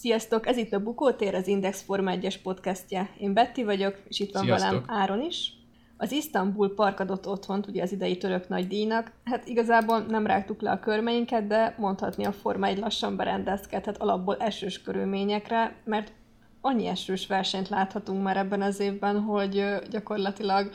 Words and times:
Sziasztok, 0.00 0.46
ez 0.46 0.56
itt 0.56 0.72
a 0.72 0.82
Bukótér, 0.82 1.34
az 1.34 1.46
Index 1.46 1.82
Forma 1.82 2.12
1-es 2.14 2.34
podcastje. 2.42 3.10
Én 3.18 3.34
Betty 3.34 3.64
vagyok, 3.64 3.98
és 4.08 4.20
itt 4.20 4.32
van 4.32 4.44
Sziasztok. 4.44 4.70
velem 4.70 4.84
Áron 4.86 5.20
is. 5.20 5.52
Az 5.96 6.12
Isztambul 6.12 6.74
Park 6.74 7.00
adott 7.00 7.28
otthont 7.28 7.66
ugye 7.66 7.82
az 7.82 7.92
idei 7.92 8.16
török 8.16 8.48
nagy 8.48 8.66
díjnak. 8.66 9.12
Hát 9.24 9.48
igazából 9.48 9.98
nem 9.98 10.26
rágtuk 10.26 10.60
le 10.60 10.70
a 10.70 10.80
körmeinket, 10.80 11.46
de 11.46 11.74
mondhatni 11.78 12.24
a 12.24 12.32
Forma 12.32 12.66
1 12.66 12.78
lassan 12.78 13.16
berendezkedhet 13.16 14.00
alapból 14.00 14.36
esős 14.36 14.82
körülményekre, 14.82 15.76
mert 15.84 16.12
annyi 16.60 16.86
esős 16.86 17.26
versenyt 17.26 17.68
láthatunk 17.68 18.22
már 18.22 18.36
ebben 18.36 18.62
az 18.62 18.80
évben, 18.80 19.20
hogy 19.20 19.64
gyakorlatilag 19.90 20.70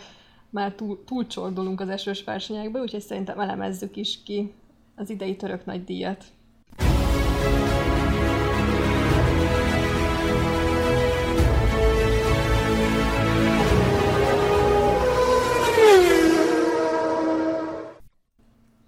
már 0.49 0.73
túl, 0.73 1.03
túlcsordulunk 1.03 1.81
az 1.81 1.89
esős 1.89 2.23
versenyekbe, 2.23 2.79
úgyhogy 2.79 3.01
szerintem 3.01 3.39
elemezzük 3.39 3.95
is 3.95 4.23
ki 4.23 4.53
az 4.95 5.09
idei 5.09 5.35
török 5.35 5.65
nagy 5.65 5.83
díjat. 5.83 6.25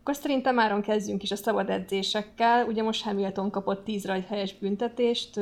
Akkor 0.07 0.20
szerintem 0.20 0.59
áron 0.59 0.81
kezdjünk 0.81 1.23
is 1.23 1.31
a 1.31 1.35
szabad 1.35 1.70
edzésekkel. 1.70 2.65
Ugye 2.65 2.84
most 2.84 3.03
Hamilton 3.03 3.49
kapott 3.49 3.84
10 3.84 4.05
rajthelyes 4.05 4.53
büntetést, 4.53 5.39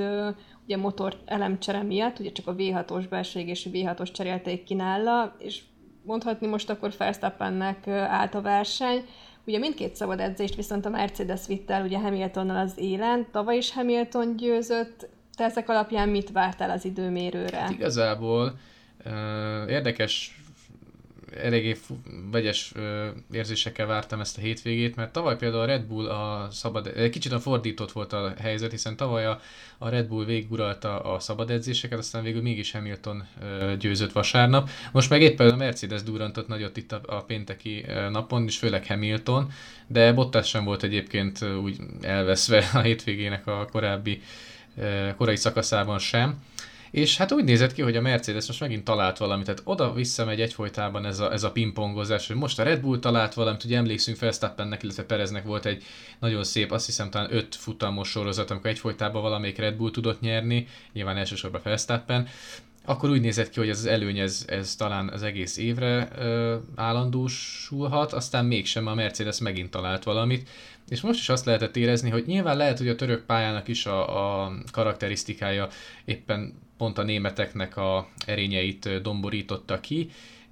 ugye 0.64 0.78
motor 0.78 1.18
elemcsere 1.26 1.84
miatt, 1.84 2.20
ugye 2.20 2.32
csak 2.32 2.48
a 2.48 2.56
V6-os 2.56 3.06
belség 3.10 3.48
és 3.48 3.66
a 3.66 3.70
V6-os 3.70 4.12
cserélték 4.12 4.64
ki 4.64 4.74
nála, 4.74 5.36
és 5.40 5.62
mondhatni 6.04 6.48
most 6.48 6.70
akkor 6.70 6.94
Verstappennek 6.98 7.88
állt 7.88 8.36
a 8.36 8.42
verseny. 8.42 9.06
Ugye 9.46 9.60
mindkét 9.60 9.96
szabad 9.96 10.20
edzést 10.20 10.56
viszont 10.56 10.86
a 10.86 10.90
Mercedes 10.90 11.48
vitt 11.48 11.72
el 11.72 11.84
ugye 11.84 12.00
Hamiltonnal 12.00 12.58
az 12.58 12.74
élen, 12.78 13.28
tavaly 13.32 13.58
is 13.58 13.72
Hamilton 13.72 14.36
győzött, 14.36 15.08
te 15.36 15.44
ezek 15.44 15.70
alapján 15.70 16.10
mit 16.10 16.32
vártál 16.32 16.70
az 16.70 16.86
időmérőre? 16.86 17.58
Hát 17.58 17.72
igazából 17.72 18.58
uh, 19.06 19.72
érdekes, 19.72 20.42
eléggé 21.42 21.76
vegyes 22.32 22.72
érzésekkel 23.32 23.86
vártam 23.86 24.20
ezt 24.20 24.38
a 24.38 24.42
hétvégét, 24.42 24.96
mert 24.96 25.12
tavaly 25.12 25.38
például 25.38 25.62
a 25.62 25.66
Red 25.66 25.84
Bull 25.84 26.10
a 26.10 26.48
szabad, 26.52 27.10
kicsit 27.10 27.32
a 27.32 27.40
fordított 27.40 27.92
volt 27.92 28.14
a 28.14 28.34
helyzet, 28.40 28.72
hiszen 28.72 28.96
tavaly 28.96 29.26
a, 29.26 29.40
a 29.78 29.90
Red 29.90 30.08
Bull 30.08 30.26
végiguralta 30.26 31.00
a 31.00 31.20
szabad 31.20 31.50
edzéseket, 31.50 32.00
aztán 32.00 32.24
végül 32.24 32.42
mégis 32.42 32.72
Hamilton 32.72 33.28
győzött 33.80 34.12
vasárnap. 34.12 34.70
Most 34.92 35.10
meg 35.10 35.22
éppen 35.22 35.50
a 35.50 35.56
Mercedes 35.56 36.04
durantott 36.04 36.48
nagyot 36.48 36.78
itt 36.78 36.92
a, 36.92 37.02
a 37.06 37.24
pénteki 37.24 37.86
napon, 38.12 38.46
és 38.46 38.58
főleg 38.58 38.88
Hamilton, 38.88 39.52
de 39.88 40.14
Bottas 40.14 40.48
sem 40.48 40.64
volt 40.64 40.84
egyébként 40.84 41.42
úgy 41.64 41.78
elveszve 42.02 42.70
a 42.74 42.80
hétvégének 42.80 43.48
a 43.48 43.68
korábbi 43.72 44.22
korai 45.18 45.36
szakaszában 45.36 46.00
sem. 46.00 46.44
És 46.96 47.18
hát 47.18 47.32
úgy 47.32 47.44
nézett 47.44 47.74
ki, 47.74 47.82
hogy 47.82 47.96
a 47.96 48.02
Mercedes 48.02 48.48
most 48.48 48.60
megint 48.60 48.84
talált 48.84 49.18
valamit, 49.18 49.46
tehát 49.46 49.62
oda-vissza 49.64 50.26
megy 50.26 50.42
egyfolytában 50.42 51.06
ez 51.06 51.20
a, 51.20 51.32
ez 51.32 51.44
a 51.44 51.52
pingpongozás, 51.52 52.28
hogy 52.28 52.36
most 52.36 52.60
a 52.60 52.64
Red 52.64 52.82
Bull 52.82 53.00
talált 53.00 53.34
valamit, 53.34 53.64
ugye 53.64 53.78
emlékszünk 53.78 54.20
Verstappennek, 54.20 54.84
illetve 54.84 55.04
Pereznek 55.04 55.44
volt 55.44 55.66
egy 55.66 55.84
nagyon 56.20 56.44
szép, 56.44 56.72
azt 56.72 56.86
hiszem 56.86 57.10
talán 57.10 57.34
öt 57.34 57.56
futamos 57.56 58.10
sorozat, 58.10 58.52
amikor 58.52 58.70
egyfolytában 58.70 59.22
valamelyik 59.22 59.58
Red 59.58 59.76
Bull 59.76 59.92
tudott 59.92 60.20
nyerni, 60.20 60.68
nyilván 60.94 61.18
elsősorban 61.18 61.62
Verstappen, 61.64 62.28
akkor 62.86 63.10
úgy 63.10 63.22
nézett 63.22 63.50
ki, 63.50 63.60
hogy 63.60 63.70
ez 63.70 63.80
az 63.80 63.86
előny 63.86 64.20
ez, 64.20 64.46
ez 64.48 64.76
talán 64.76 65.10
az 65.10 65.24
egész 65.24 65.58
évre 65.58 66.08
ö, 66.18 66.56
állandósulhat, 66.76 68.14
aztán 68.14 68.46
mégsem 68.46 68.88
a 68.88 68.94
Mercedes 68.94 69.40
megint 69.40 69.72
talált 69.72 70.04
valamit, 70.04 70.50
és 70.90 71.02
most 71.02 71.20
is 71.20 71.30
azt 71.30 71.46
lehetett 71.46 71.76
érezni, 71.76 72.10
hogy 72.10 72.26
nyilván 72.26 72.58
lehet, 72.58 72.78
hogy 72.78 72.90
a 72.90 72.96
török 72.96 73.26
pályának 73.26 73.68
is 73.68 73.86
a, 73.86 74.44
a 74.44 74.52
karakterisztikája 74.72 75.68
éppen 76.06 76.64
pont 76.78 76.98
a 76.98 77.04
németeknek 77.04 77.78
a 77.78 78.08
erényeit 78.26 79.02
domborította 79.02 79.80
ki, 79.80 80.10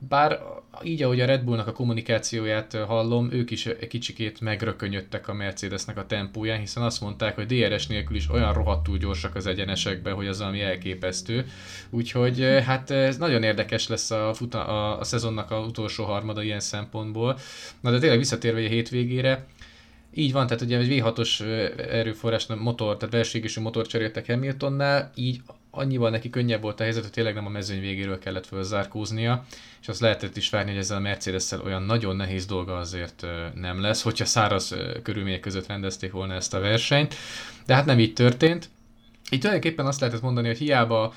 bár 0.08 0.40
így, 0.84 1.04
ahogy 1.04 1.22
a 1.22 1.26
Red 1.26 1.44
Bullnak 1.44 1.68
a 1.68 1.72
kommunikációját 1.72 2.74
hallom, 2.88 3.32
ők 3.32 3.52
is 3.52 3.66
egy 3.66 3.88
kicsikét 3.88 4.42
megrökönyödtek 4.42 5.28
a 5.28 5.34
Mercedesnek 5.34 5.98
a 5.98 6.06
tempóján, 6.06 6.60
hiszen 6.60 6.84
azt 6.84 7.02
mondták, 7.02 7.36
hogy 7.36 7.46
DRS 7.46 7.88
nélkül 7.88 8.16
is 8.16 8.30
olyan 8.30 8.54
rohadtul 8.54 8.98
gyorsak 8.98 9.36
az 9.36 9.46
egyenesekbe, 9.46 10.12
hogy 10.12 10.28
az 10.28 10.40
valami 10.40 10.62
elképesztő. 10.62 11.46
Úgyhogy 11.90 12.42
hát 12.66 12.92
ez 12.92 13.18
nagyon 13.18 13.44
érdekes 13.44 13.88
lesz 13.88 14.12
a, 14.12 14.34
futa, 14.34 14.66
a, 14.66 15.00
a 15.00 15.04
szezonnak 15.04 15.52
a 15.52 15.60
utolsó 15.60 16.04
harmada 16.04 16.44
ilyen 16.44 16.60
szempontból. 16.60 17.38
Na 17.80 17.92
de 17.92 18.00
tényleg 18.00 18.18
visszatérve 18.18 18.60
a 18.60 18.68
hétvégére, 18.68 19.46
így 20.16 20.32
van, 20.32 20.48
tehát 20.48 20.64
ugye 20.64 20.78
egy 20.78 20.88
V6-os 20.90 21.42
ö, 21.42 21.82
erőforrás, 21.92 22.46
motor, 22.46 22.98
tehát 22.98 23.14
belségésű 23.14 23.62
motor 23.62 23.88
cseréltek 23.88 24.26
Hamiltonnál, 24.26 25.12
így 25.16 25.42
annyival 25.76 26.10
neki 26.10 26.30
könnyebb 26.30 26.62
volt 26.62 26.80
a 26.80 26.84
helyzet, 26.84 27.04
hogy 27.04 27.12
tényleg 27.12 27.34
nem 27.34 27.46
a 27.46 27.50
mezőny 27.50 27.80
végéről 27.80 28.20
kellett 28.20 28.46
fölzárkóznia, 28.46 29.46
és 29.82 29.88
azt 29.88 30.00
lehetett 30.00 30.38
is 30.38 30.50
várni, 30.50 30.72
hogy 30.72 30.80
ezzel 30.80 30.98
a 30.98 31.00
mercedes 31.00 31.52
olyan 31.52 31.84
nagyon 31.84 32.16
nehéz 32.16 32.46
dolga 32.46 32.78
azért 32.78 33.26
nem 33.56 33.82
lesz, 33.82 34.02
hogyha 34.02 34.26
száraz 34.26 34.76
körülmények 35.04 35.40
között 35.40 35.68
rendezték 35.68 36.12
volna 36.12 36.34
ezt 36.34 36.54
a 36.54 36.60
versenyt, 36.60 37.16
de 37.66 37.74
hát 37.74 37.86
nem 37.86 38.00
így 38.00 38.14
történt. 38.14 38.70
Itt 39.30 39.40
tulajdonképpen 39.40 39.86
azt 39.86 40.00
lehetett 40.00 40.22
mondani, 40.22 40.48
hogy 40.48 40.58
hiába 40.58 41.14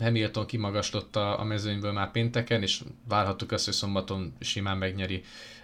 Hamilton 0.00 0.46
kimagaslott 0.46 1.16
a 1.16 1.44
mezőnyből 1.44 1.92
már 1.92 2.10
pénteken, 2.10 2.62
és 2.62 2.80
várhattuk 3.08 3.52
azt, 3.52 3.64
hogy 3.64 3.74
szombaton 3.74 4.34
simán 4.40 4.76
megnyeri 4.76 5.22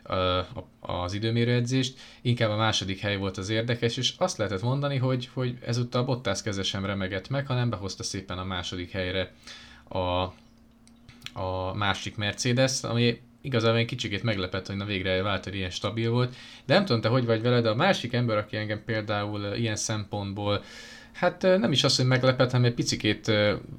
uh, 0.08 0.46
az 0.80 1.12
időmérőedzést, 1.12 1.98
inkább 2.22 2.50
a 2.50 2.56
második 2.56 3.00
hely 3.00 3.16
volt 3.16 3.38
az 3.38 3.48
érdekes, 3.48 3.96
és 3.96 4.14
azt 4.18 4.36
lehetett 4.36 4.62
mondani, 4.62 4.96
hogy, 4.96 5.28
hogy 5.32 5.58
ezúttal 5.66 6.04
Bottas 6.04 6.42
keze 6.42 6.62
sem 6.62 6.84
remegett 6.84 7.28
meg, 7.28 7.46
hanem 7.46 7.70
behozta 7.70 8.02
szépen 8.02 8.38
a 8.38 8.44
második 8.44 8.90
helyre 8.90 9.32
a, 9.88 9.98
a 11.40 11.74
másik 11.74 12.16
Mercedes, 12.16 12.82
ami 12.82 13.20
igazából 13.40 13.78
egy 13.78 13.86
kicsikét 13.86 14.22
meglepett, 14.22 14.66
hogy 14.66 14.76
na 14.76 14.84
végre 14.84 15.22
Válter 15.22 15.54
ilyen 15.54 15.70
stabil 15.70 16.10
volt, 16.10 16.34
de 16.64 16.74
nem 16.74 16.84
tudom 16.84 17.00
te 17.00 17.08
hogy 17.08 17.24
vagy 17.24 17.42
vele, 17.42 17.60
de 17.60 17.68
a 17.68 17.74
másik 17.74 18.12
ember, 18.12 18.36
aki 18.36 18.56
engem 18.56 18.84
például 18.84 19.54
ilyen 19.54 19.76
szempontból 19.76 20.62
Hát 21.12 21.42
nem 21.42 21.72
is 21.72 21.84
az, 21.84 21.96
hogy 21.96 22.06
meglepett, 22.06 22.50
hanem 22.50 22.66
egy 22.66 22.74
picikét 22.74 23.32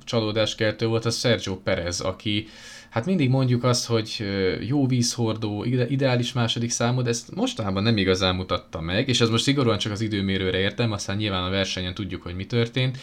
csalódáskeltő 0.04 0.88
volt 0.88 1.06
a 1.06 1.10
Sergio 1.10 1.56
Perez, 1.56 2.00
aki 2.00 2.48
hát 2.90 3.06
mindig 3.06 3.30
mondjuk 3.30 3.64
azt, 3.64 3.86
hogy 3.86 4.26
jó 4.68 4.88
vízhordó, 4.88 5.64
ideális 5.64 6.34
második 6.34 6.70
számú, 6.70 7.02
de 7.02 7.10
ezt 7.10 7.36
mostanában 7.36 7.84
nem 7.84 7.98
igazán 7.98 8.36
mutatta 8.36 8.82
meg, 8.82 9.08
és 9.08 9.22
ez 9.22 9.30
most 9.30 9.44
szigorúan 9.44 9.78
csak 9.78 9.92
az 9.92 10.02
időmérőre 10.02 10.58
értem, 10.58 10.92
aztán 10.92 11.18
nyilván 11.18 11.44
a 11.44 11.50
versenyen 11.50 11.94
tudjuk, 11.94 12.22
hogy 12.22 12.36
mi 12.36 12.46
történt, 12.46 12.98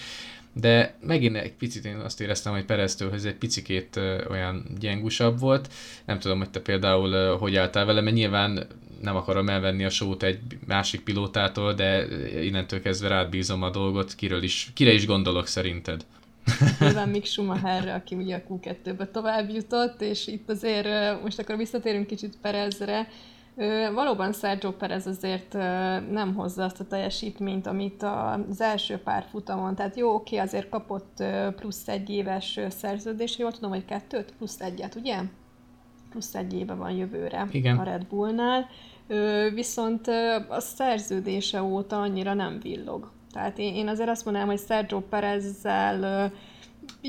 de 0.60 0.94
megint 1.00 1.36
egy 1.36 1.52
picit 1.52 1.84
én 1.84 1.96
azt 1.96 2.20
éreztem, 2.20 2.52
hogy 2.52 2.64
Pereztől 2.64 3.12
ez 3.12 3.24
egy 3.24 3.34
picikét 3.34 4.00
olyan 4.30 4.64
gyengusabb 4.78 5.38
volt. 5.38 5.72
Nem 6.04 6.18
tudom, 6.18 6.38
hogy 6.38 6.50
te 6.50 6.60
például 6.60 7.36
hogy 7.36 7.56
álltál 7.56 7.84
vele, 7.84 8.00
mert 8.00 8.16
nyilván 8.16 8.66
nem 9.02 9.16
akarom 9.16 9.48
elvenni 9.48 9.84
a 9.84 9.90
sót 9.90 10.22
egy 10.22 10.40
másik 10.66 11.00
pilótától, 11.00 11.74
de 11.74 12.06
innentől 12.42 12.80
kezdve 12.80 13.08
rád 13.08 13.28
bízom 13.28 13.62
a 13.62 13.70
dolgot, 13.70 14.14
kiről 14.14 14.42
is, 14.42 14.70
kire 14.74 14.92
is 14.92 15.06
gondolok 15.06 15.46
szerinted? 15.46 16.04
Nyilván 16.80 17.08
Mick 17.08 17.26
Schumacherre, 17.26 17.94
aki 17.94 18.14
ugye 18.14 18.36
a 18.36 18.42
Q2-be 18.50 19.06
tovább 19.06 19.50
jutott, 19.50 20.00
és 20.00 20.26
itt 20.26 20.50
azért 20.50 21.22
most 21.22 21.38
akkor 21.38 21.56
visszatérünk 21.56 22.06
kicsit 22.06 22.36
Perezre. 22.42 23.08
Ö, 23.60 23.92
Valóban 23.92 24.32
Sergio 24.32 24.72
Perez 24.72 25.06
azért 25.06 25.54
ö, 25.54 25.60
nem 26.00 26.34
hozza 26.34 26.64
azt 26.64 26.80
a 26.80 26.84
teljesítményt, 26.86 27.66
amit 27.66 28.02
az 28.02 28.60
első 28.60 28.96
pár 28.96 29.24
futamon, 29.30 29.74
tehát 29.74 29.96
jó, 29.96 30.14
oké, 30.14 30.36
azért 30.36 30.68
kapott 30.68 31.20
ö, 31.20 31.48
plusz 31.56 31.88
egy 31.88 32.10
éves 32.10 32.56
ö, 32.56 32.68
szerződést, 32.68 33.38
jól 33.38 33.52
tudom, 33.52 33.70
hogy 33.70 33.84
kettőt, 33.84 34.34
plusz 34.36 34.60
egyet, 34.60 34.94
ugye? 34.94 35.18
Plusz 36.10 36.34
egy 36.34 36.52
éve 36.54 36.74
van 36.74 36.90
jövőre 36.90 37.46
Igen. 37.50 37.78
a 37.78 37.82
Red 37.82 38.04
Bullnál. 38.04 38.66
Ö, 39.06 39.48
Viszont 39.54 40.08
ö, 40.08 40.36
a 40.48 40.60
szerződése 40.60 41.62
óta 41.62 42.00
annyira 42.00 42.34
nem 42.34 42.58
villog. 42.62 43.10
Tehát 43.32 43.58
én, 43.58 43.74
én 43.74 43.88
azért 43.88 44.08
azt 44.08 44.24
mondanám, 44.24 44.48
hogy 44.48 44.60
Sergio 44.66 45.00
Perezzel 45.00 46.02
ö, 46.02 46.24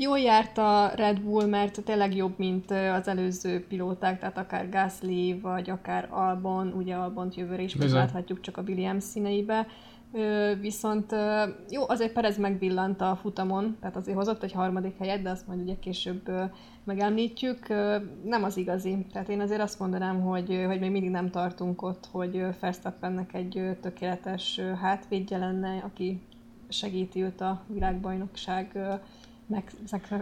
jól 0.00 0.18
járt 0.18 0.58
a 0.58 0.92
Red 0.94 1.20
Bull, 1.20 1.46
mert 1.46 1.84
tényleg 1.84 2.16
jobb, 2.16 2.34
mint 2.36 2.70
az 2.70 3.08
előző 3.08 3.66
pilóták, 3.66 4.18
tehát 4.18 4.38
akár 4.38 4.68
Gasly, 4.68 5.38
vagy 5.42 5.70
akár 5.70 6.08
Albon, 6.10 6.72
ugye 6.72 6.94
Albont 6.94 7.34
jövőre 7.34 7.62
is 7.62 7.74
Bizony. 7.74 7.88
megláthatjuk 7.88 8.40
csak 8.40 8.56
a 8.56 8.62
Williams 8.66 9.04
színeibe. 9.04 9.66
Viszont 10.60 11.14
jó, 11.68 11.88
azért 11.88 12.12
Perez 12.12 12.38
megvillant 12.38 13.00
a 13.00 13.18
futamon, 13.20 13.76
tehát 13.80 13.96
azért 13.96 14.16
hozott 14.16 14.42
egy 14.42 14.52
harmadik 14.52 14.98
helyet, 14.98 15.22
de 15.22 15.30
azt 15.30 15.46
majd 15.46 15.60
ugye 15.60 15.78
később 15.80 16.30
megemlítjük. 16.84 17.68
Nem 18.24 18.44
az 18.44 18.56
igazi. 18.56 19.06
Tehát 19.12 19.28
én 19.28 19.40
azért 19.40 19.60
azt 19.60 19.78
mondanám, 19.78 20.20
hogy, 20.20 20.64
hogy 20.66 20.80
még 20.80 20.90
mindig 20.90 21.10
nem 21.10 21.30
tartunk 21.30 21.82
ott, 21.82 22.08
hogy 22.12 22.44
Verstappennek 22.60 23.34
egy 23.34 23.76
tökéletes 23.80 24.60
hátvédje 24.80 25.38
lenne, 25.38 25.82
aki 25.84 26.20
segíti 26.68 27.22
őt 27.22 27.40
a 27.40 27.62
világbajnokság 27.66 28.78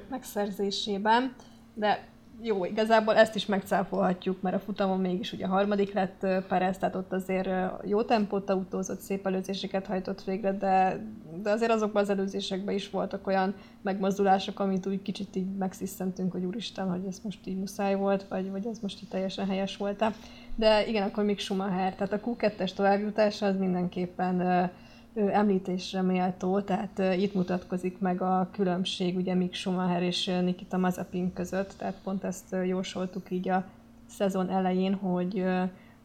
megszerzésében. 0.09 1.35
De 1.75 2.09
jó, 2.43 2.65
igazából 2.65 3.17
ezt 3.17 3.35
is 3.35 3.47
megcáfolhatjuk, 3.47 4.41
mert 4.41 4.57
a 4.57 4.59
futamon 4.59 5.01
mégis 5.01 5.33
ugye 5.33 5.47
harmadik 5.47 5.93
lett 5.93 6.27
Perez, 6.49 6.79
tehát 6.79 6.95
ott 6.95 7.13
azért 7.13 7.49
jó 7.85 8.03
tempót 8.03 8.51
autózott, 8.51 9.01
szép 9.01 9.27
előzéseket 9.27 9.87
hajtott 9.87 10.25
végre, 10.25 10.53
de, 10.53 11.05
de 11.43 11.51
azért 11.51 11.71
azokban 11.71 12.03
az 12.03 12.11
előzésekben 12.11 12.75
is 12.75 12.91
voltak 12.91 13.27
olyan 13.27 13.55
megmozdulások, 13.83 14.61
amit 14.61 14.87
úgy 14.87 15.03
kicsit 15.03 15.37
így 15.37 15.57
megszisztentünk, 15.57 16.33
hogy 16.33 16.45
úristen, 16.45 16.91
hogy 16.91 17.07
ez 17.09 17.21
most 17.23 17.47
így 17.47 17.59
muszáj 17.59 17.95
volt, 17.95 18.29
vagy, 18.29 18.51
vagy 18.51 18.67
ez 18.67 18.79
most 18.79 19.03
így 19.03 19.09
teljesen 19.09 19.47
helyes 19.47 19.77
volt 19.77 20.03
-e. 20.03 20.13
De 20.55 20.87
igen, 20.87 21.09
akkor 21.09 21.25
még 21.25 21.39
Schumacher, 21.39 21.95
tehát 21.95 22.13
a 22.13 22.21
Q2-es 22.21 22.73
továbbjutása 22.73 23.47
az 23.47 23.57
mindenképpen 23.57 24.41
uh, 24.41 24.71
említésre 25.15 26.03
méltó, 26.03 26.61
tehát 26.61 27.03
itt 27.17 27.35
mutatkozik 27.35 27.99
meg 27.99 28.23
a 28.23 28.49
különbség 28.53 29.17
ugye 29.17 29.35
Mick 29.35 29.55
Schumacher 29.55 30.03
és 30.03 30.25
Nikita 30.43 30.77
Mazepin 30.77 31.33
között, 31.33 31.75
tehát 31.79 32.01
pont 32.03 32.25
ezt 32.25 32.57
jósoltuk 32.67 33.31
így 33.31 33.49
a 33.49 33.65
szezon 34.07 34.51
elején, 34.51 34.95
hogy 34.95 35.45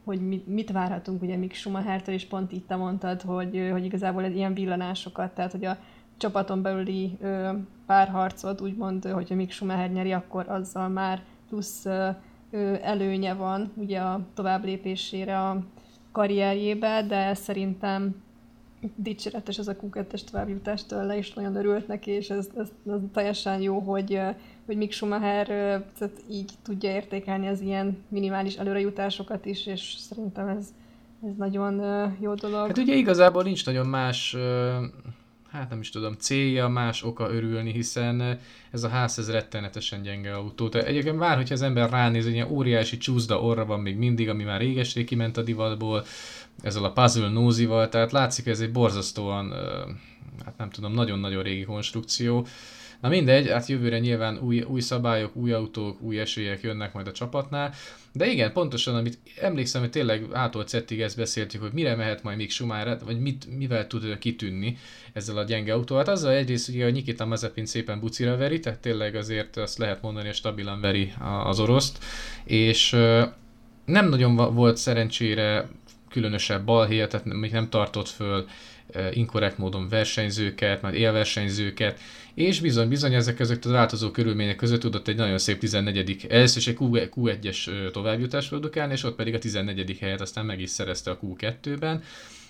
hogy 0.04 0.44
mit 0.46 0.72
várhatunk 0.72 1.22
ugye 1.22 1.36
Mick 1.38 1.54
Schumachertől, 1.54 2.16
és 2.16 2.26
pont 2.26 2.52
itt 2.52 2.68
te 2.68 2.76
mondtad, 2.76 3.22
hogy, 3.22 3.70
hogy 3.72 3.86
igazából 3.86 4.24
ilyen 4.24 4.54
villanásokat, 4.54 5.34
tehát 5.34 5.52
hogy 5.52 5.66
a 5.66 5.78
csapaton 6.18 6.62
belüli 6.62 7.18
párharcot 7.86 8.62
úgymond, 8.62 9.06
hogyha 9.06 9.36
Mick 9.36 9.52
Schumacher 9.52 9.92
nyeri, 9.92 10.12
akkor 10.12 10.50
azzal 10.50 10.88
már 10.88 11.24
plusz 11.50 11.86
előnye 12.82 13.34
van 13.34 13.72
ugye 13.76 14.00
a 14.00 14.20
tovább 14.34 14.64
lépésére 14.64 15.40
a 15.40 15.64
karrierjébe, 16.12 17.04
de 17.08 17.34
szerintem 17.34 18.16
dicséretes 18.96 19.58
ez 19.58 19.68
a 19.68 19.76
Q2-es 19.76 20.24
továbbjutás 20.24 20.86
tőle, 20.86 21.18
és 21.18 21.34
nagyon 21.34 21.56
örült 21.56 21.88
neki, 21.88 22.12
és 22.12 22.30
ez, 22.30 22.50
ez, 22.58 22.72
ez 22.88 23.00
teljesen 23.14 23.62
jó, 23.62 23.80
hogy, 23.80 24.20
hogy 24.66 24.78
Mick 24.78 24.92
Schumacher 24.92 25.48
tehát 25.98 26.24
így 26.30 26.52
tudja 26.62 26.90
értékelni 26.90 27.48
az 27.48 27.62
ilyen 27.62 28.04
minimális 28.08 28.56
előrejutásokat 28.56 29.46
is, 29.46 29.66
és 29.66 29.96
szerintem 29.98 30.48
ez, 30.48 30.74
ez 31.28 31.36
nagyon 31.38 31.82
jó 32.20 32.34
dolog. 32.34 32.68
Hát 32.68 32.78
ugye 32.78 32.96
igazából 32.96 33.44
nincs 33.44 33.66
nagyon 33.66 33.88
más 33.88 34.36
hát 35.54 35.70
nem 35.70 35.80
is 35.80 35.90
tudom, 35.90 36.14
célja, 36.14 36.68
más 36.68 37.04
oka 37.04 37.34
örülni, 37.34 37.72
hiszen 37.72 38.40
ez 38.72 38.84
a 38.84 38.88
ház 38.88 39.20
ez 39.20 39.32
rettenetesen 39.32 40.02
gyenge 40.02 40.34
autó. 40.34 40.70
Tehát 40.70 40.88
egyébként 40.88 41.18
vár, 41.18 41.36
hogyha 41.36 41.54
az 41.54 41.62
ember 41.62 41.90
ránéz, 41.90 42.24
hogy 42.24 42.34
ilyen 42.34 42.52
óriási 42.52 42.98
csúszda 42.98 43.42
orra 43.42 43.66
van 43.66 43.80
még 43.80 43.98
mindig, 43.98 44.30
ami 44.30 44.44
már 44.44 44.60
réges 44.60 44.94
kiment 45.06 45.38
a 45.38 45.42
divatból, 45.42 46.04
ezzel 46.62 46.84
a 46.84 46.92
puzzle 46.92 47.30
nózival, 47.30 47.90
tehát 47.90 48.12
látszik, 48.12 48.48
ez 48.48 48.60
egy 48.60 48.72
borzasztóan, 48.72 49.54
hát 50.46 50.58
nem 50.58 50.70
tudom, 50.70 50.94
nagyon-nagyon 50.94 51.44
régi 51.44 51.64
konstrukció. 51.64 52.48
Na 53.02 53.10
mindegy, 53.10 53.50
hát 53.50 53.68
jövőre 53.68 54.00
nyilván 54.00 54.40
új, 54.40 54.62
új 54.62 54.80
szabályok, 54.82 55.36
új 55.36 55.52
autók, 55.52 56.02
új 56.02 56.20
esélyek 56.20 56.62
jönnek 56.62 56.94
majd 56.94 57.08
a 57.08 57.12
csapatnál, 57.12 57.74
de 58.14 58.28
igen, 58.28 58.54
pontosan, 58.54 58.96
amit 58.96 59.20
emlékszem, 59.42 59.82
hogy 59.82 59.90
tényleg 59.90 60.26
ától 60.32 60.64
cettig 60.64 61.02
ezt 61.02 61.18
beszéltük, 61.18 61.62
hogy 61.62 61.74
mire 61.74 61.96
mehet 61.96 62.24
majd 62.24 62.38
még 62.38 62.52
Schumacher, 62.52 63.00
vagy 63.06 63.20
mit, 63.20 63.58
mivel 63.58 63.88
tud 63.88 64.18
kitűnni 64.18 64.78
ezzel 65.14 65.38
a 65.38 65.44
gyenge 65.44 65.74
autóval. 65.74 66.04
Hát 66.04 66.14
azzal 66.14 66.32
egyrészt, 66.32 66.72
hogy 66.72 66.92
Nikita 66.92 67.26
Mazepin 67.26 67.66
szépen 67.66 68.00
bucira 68.00 68.38
veri, 68.38 68.60
tehát 68.60 68.80
tényleg 68.80 69.16
azért 69.16 69.58
azt 69.58 69.78
lehet 69.78 70.02
mondani, 70.02 70.26
hogy 70.26 70.36
stabilan 70.36 70.82
veri 70.82 71.14
az 71.44 71.60
oroszt, 71.60 72.04
és 72.44 72.90
nem 73.86 74.10
nagyon 74.10 74.36
volt 74.36 74.78
szerencsére 74.78 75.70
különösebb 76.14 76.66
balhéja, 76.66 77.08
tehát 77.08 77.26
még 77.26 77.52
nem 77.52 77.70
tartott 77.70 78.08
föl 78.08 78.46
inkorrekt 79.12 79.58
módon 79.58 79.90
versenyzőket, 79.90 80.82
majd 80.82 80.96
élversenyzőket, 80.96 82.00
és 82.34 82.60
bizony, 82.60 82.88
bizony 82.88 83.14
ezek 83.14 83.36
között 83.36 83.66
a 83.66 83.72
változó 83.72 84.12
körülmények 84.12 84.56
között 84.56 84.80
tudott 84.80 85.08
egy 85.08 85.16
nagyon 85.16 85.38
szép 85.38 85.60
14. 85.60 86.26
először 86.30 86.58
is 86.58 86.68
egy 86.68 86.78
Q1-es 86.80 87.92
továbbjutást 87.92 88.50
produkálni, 88.50 88.94
és 88.94 89.04
ott 89.04 89.16
pedig 89.16 89.34
a 89.34 89.40
14. 89.40 89.98
helyet 90.00 90.22
aztán 90.22 90.46
meg 90.46 90.60
is 90.60 90.70
szerezte 90.70 91.12
a 91.12 91.20
Q2-ben. 91.24 92.04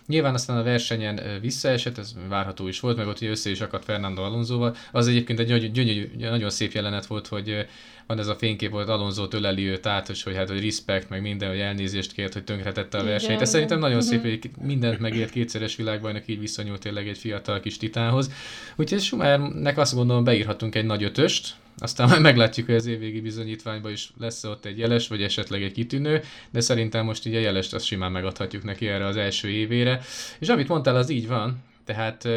Nyilván 0.07 0.33
aztán 0.33 0.57
a 0.57 0.63
versenyen 0.63 1.21
visszaesett, 1.41 1.97
ez 1.97 2.13
várható 2.29 2.67
is 2.67 2.79
volt, 2.79 2.97
meg 2.97 3.07
ott 3.07 3.21
össze 3.21 3.50
is 3.50 3.61
akadt 3.61 3.83
Fernando 3.83 4.21
Alonsoval. 4.21 4.75
Az 4.91 5.07
egyébként 5.07 5.39
egy 5.39 5.71
gyönyörű, 5.71 6.11
nagyon 6.17 6.50
szép 6.50 6.71
jelenet 6.71 7.05
volt, 7.05 7.27
hogy 7.27 7.65
van 8.07 8.19
ez 8.19 8.27
a 8.27 8.35
fénykép, 8.35 8.71
hogy 8.71 8.89
Alonso 8.89 9.27
öleli 9.31 9.67
őt 9.67 9.85
át, 9.85 10.09
és 10.09 10.23
hogy 10.23 10.35
hát, 10.35 10.50
hogy 10.50 10.63
respect, 10.63 11.09
meg 11.09 11.21
minden, 11.21 11.50
hogy 11.50 11.59
elnézést 11.59 12.11
kért, 12.11 12.33
hogy 12.33 12.44
tönkretette 12.44 12.97
a 12.97 13.03
versenyt. 13.03 13.41
Ez 13.41 13.50
szerintem 13.50 13.79
nagyon 13.79 14.01
szép, 14.01 14.19
mhm. 14.19 14.29
hogy 14.29 14.51
mindent 14.61 15.00
megért 15.00 15.29
kétszeres 15.29 15.75
világbajnak, 15.75 16.27
így 16.27 16.39
viszonyult 16.39 16.81
tényleg 16.81 17.07
egy 17.07 17.17
fiatal 17.17 17.59
kis 17.59 17.77
titánhoz. 17.77 18.31
Úgyhogy 18.75 19.01
Schumachernek 19.01 19.77
azt 19.77 19.95
gondolom 19.95 20.23
beírhatunk 20.23 20.75
egy 20.75 20.85
nagy 20.85 21.03
ötöst, 21.03 21.55
aztán 21.77 22.09
majd 22.09 22.21
meglátjuk, 22.21 22.65
hogy 22.65 22.75
az 22.75 22.85
évvégi 22.85 23.21
bizonyítványban 23.21 23.91
is 23.91 24.13
lesz 24.19 24.43
ott 24.43 24.65
egy 24.65 24.77
jeles, 24.77 25.07
vagy 25.07 25.23
esetleg 25.23 25.63
egy 25.63 25.71
kitűnő, 25.71 26.21
de 26.51 26.59
szerintem 26.59 27.05
most 27.05 27.25
így 27.25 27.35
a 27.35 27.39
jelest 27.39 27.73
azt 27.73 27.85
simán 27.85 28.11
megadhatjuk 28.11 28.63
neki 28.63 28.87
erre 28.87 29.05
az 29.05 29.15
első 29.15 29.49
évére. 29.49 30.01
És 30.39 30.47
amit 30.47 30.67
mondtál, 30.67 30.95
az 30.95 31.09
így 31.09 31.27
van. 31.27 31.63
Tehát 31.85 32.27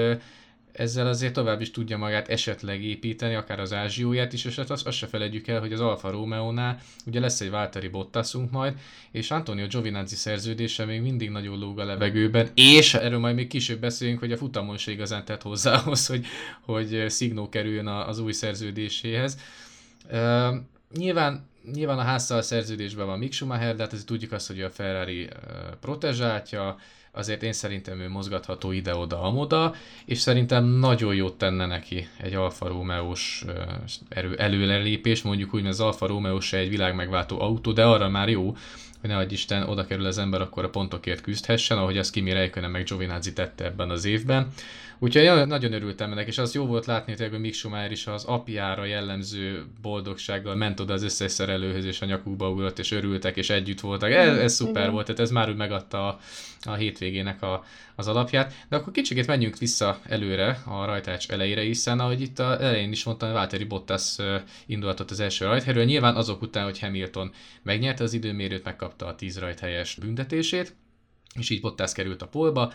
ezzel 0.76 1.06
azért 1.06 1.32
tovább 1.32 1.60
is 1.60 1.70
tudja 1.70 1.96
magát 1.96 2.28
esetleg 2.28 2.84
építeni, 2.84 3.34
akár 3.34 3.60
az 3.60 3.72
ázsióját 3.72 4.32
is, 4.32 4.44
és 4.44 4.58
azt, 4.58 4.86
azt 4.86 4.96
se 4.96 5.06
felejtjük 5.06 5.46
el, 5.46 5.60
hogy 5.60 5.72
az 5.72 5.80
Alfa 5.80 6.10
Romeo-nál 6.10 6.80
ugye 7.06 7.20
lesz 7.20 7.40
egy 7.40 7.50
Valtteri 7.50 7.88
Bottasunk 7.88 8.50
majd, 8.50 8.74
és 9.10 9.30
Antonio 9.30 9.66
Giovinazzi 9.66 10.14
szerződése 10.14 10.84
még 10.84 11.00
mindig 11.00 11.30
nagyon 11.30 11.58
lóg 11.58 11.78
a 11.78 11.84
levegőben, 11.84 12.48
és 12.54 12.94
erről 12.94 13.18
majd 13.18 13.34
még 13.34 13.46
később 13.46 13.80
beszélünk, 13.80 14.18
hogy 14.18 14.32
a 14.32 14.36
futamon 14.36 14.76
se 14.76 14.90
igazán 14.90 15.24
tett 15.24 15.42
hozzá 15.42 15.74
ahhoz, 15.74 16.06
hogy, 16.06 16.26
hogy 16.60 17.04
szignó 17.08 17.48
kerüljön 17.48 17.86
az 17.86 18.18
új 18.18 18.32
szerződéséhez. 18.32 19.38
Uh, 20.10 20.56
nyilván 20.96 21.48
nyilván 21.72 21.98
a 21.98 22.02
házszal 22.02 22.42
szerződésben 22.42 23.06
van 23.06 23.18
Mick 23.18 23.32
Schumacher, 23.32 23.76
de 23.76 23.82
hát 23.82 24.06
tudjuk 24.06 24.32
azt, 24.32 24.46
hogy 24.46 24.62
a 24.62 24.70
Ferrari 24.70 25.28
protezsáltja, 25.80 26.76
azért 27.12 27.42
én 27.42 27.52
szerintem 27.52 28.00
ő 28.00 28.08
mozgatható 28.08 28.72
ide-oda, 28.72 29.22
amoda, 29.22 29.74
és 30.04 30.18
szerintem 30.18 30.64
nagyon 30.64 31.14
jót 31.14 31.38
tenne 31.38 31.66
neki 31.66 32.08
egy 32.18 32.34
Alfa 32.34 32.68
Romeo-s 32.68 33.44
erő, 34.08 34.34
előrelépés, 34.34 35.22
mondjuk 35.22 35.54
úgy, 35.54 35.62
mert 35.62 35.74
az 35.74 35.80
Alfa 35.80 36.06
Romeo 36.06 36.40
se 36.40 36.56
egy 36.56 36.68
világmegváltó 36.68 37.40
autó, 37.40 37.72
de 37.72 37.84
arra 37.84 38.08
már 38.08 38.28
jó, 38.28 38.56
hogy 39.06 39.14
nehogy 39.14 39.32
Isten 39.32 39.62
oda 39.62 39.86
kerül 39.86 40.06
az 40.06 40.18
ember, 40.18 40.40
akkor 40.40 40.64
a 40.64 40.70
pontokért 40.70 41.20
küzdhessen, 41.20 41.78
ahogy 41.78 41.98
azt 41.98 42.10
Kimi 42.10 42.32
Räikkönen 42.32 42.70
meg 42.70 42.84
Giovinazzi 42.84 43.32
tette 43.32 43.64
ebben 43.64 43.90
az 43.90 44.04
évben. 44.04 44.48
Úgyhogy 44.98 45.46
nagyon 45.46 45.72
örültem 45.72 46.12
ennek, 46.12 46.26
és 46.26 46.38
az 46.38 46.54
jó 46.54 46.66
volt 46.66 46.86
látni, 46.86 47.14
hogy 47.16 47.34
a 47.34 47.38
Mick 47.38 47.54
Schumacher 47.54 47.90
is 47.90 48.06
az 48.06 48.24
apjára 48.24 48.84
jellemző 48.84 49.64
boldogsággal 49.82 50.54
ment 50.54 50.80
oda 50.80 50.92
az 50.92 51.02
összes 51.02 51.32
szerelőhöz, 51.32 51.84
és 51.84 52.00
a 52.00 52.06
nyakukba 52.06 52.50
ugrott, 52.50 52.78
és 52.78 52.92
örültek, 52.92 53.36
és 53.36 53.50
együtt 53.50 53.80
voltak. 53.80 54.10
Ez, 54.10 54.36
ez 54.36 54.54
szuper 54.54 54.82
Igen. 54.82 54.92
volt, 54.92 55.06
tehát 55.06 55.20
ez 55.20 55.30
már 55.30 55.48
úgy 55.48 55.56
megadta 55.56 56.08
a, 56.08 56.18
a 56.62 56.74
hétvégének 56.74 57.42
a, 57.42 57.64
az 57.96 58.08
alapját. 58.08 58.54
De 58.68 58.76
akkor 58.76 58.92
kicsit 58.92 59.26
menjünk 59.26 59.58
vissza 59.58 60.00
előre, 60.04 60.62
a 60.66 60.84
rajtács 60.84 61.28
elejére, 61.28 61.60
hiszen 61.60 62.00
ahogy 62.00 62.20
itt 62.20 62.38
a 62.38 62.62
elején 62.62 62.92
is 62.92 63.04
mondtam, 63.04 63.32
Valtteri 63.32 63.64
Bottas 63.64 64.16
indulhatott 64.66 65.10
az 65.10 65.20
első 65.20 65.44
rajthelyről, 65.44 65.84
nyilván 65.84 66.16
azok 66.16 66.42
után, 66.42 66.64
hogy 66.64 66.78
Hamilton 66.78 67.32
megnyerte 67.62 68.04
az 68.04 68.12
időmérőt, 68.12 68.64
megkapta 68.64 69.06
a 69.06 69.14
10 69.14 69.38
rajthelyes 69.38 69.94
büntetését, 69.94 70.74
és 71.38 71.50
így 71.50 71.60
Bottas 71.60 71.92
került 71.92 72.22
a 72.22 72.28
polba, 72.28 72.72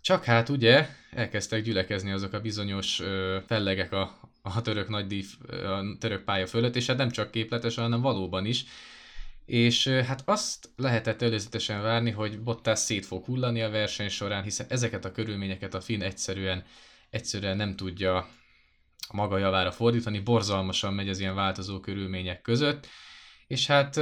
csak 0.00 0.24
hát 0.24 0.48
ugye 0.48 0.88
elkezdtek 1.10 1.62
gyülekezni 1.62 2.10
azok 2.10 2.32
a 2.32 2.40
bizonyos 2.40 3.00
ö, 3.00 3.38
fellegek 3.46 3.92
a, 3.92 4.18
a 4.42 4.60
török 4.60 4.88
nagydíj, 4.88 5.24
a 5.48 5.96
török 5.98 6.24
pálya 6.24 6.46
fölött, 6.46 6.76
és 6.76 6.86
hát 6.86 6.96
nem 6.96 7.10
csak 7.10 7.30
képletesen, 7.30 7.82
hanem 7.82 8.00
valóban 8.00 8.46
is. 8.46 8.64
És 9.48 9.88
hát 9.88 10.22
azt 10.24 10.70
lehetett 10.76 11.22
előzetesen 11.22 11.82
várni, 11.82 12.10
hogy 12.10 12.40
Bottas 12.40 12.78
szét 12.78 13.06
fog 13.06 13.24
hullani 13.24 13.62
a 13.62 13.70
verseny 13.70 14.08
során, 14.08 14.42
hiszen 14.42 14.66
ezeket 14.68 15.04
a 15.04 15.12
körülményeket 15.12 15.74
a 15.74 15.80
Finn 15.80 16.02
egyszerűen, 16.02 16.64
egyszerűen 17.10 17.56
nem 17.56 17.76
tudja 17.76 18.28
maga 19.12 19.38
javára 19.38 19.72
fordítani, 19.72 20.18
borzalmasan 20.18 20.94
megy 20.94 21.08
az 21.08 21.18
ilyen 21.18 21.34
változó 21.34 21.80
körülmények 21.80 22.42
között, 22.42 22.86
és 23.46 23.66
hát 23.66 24.00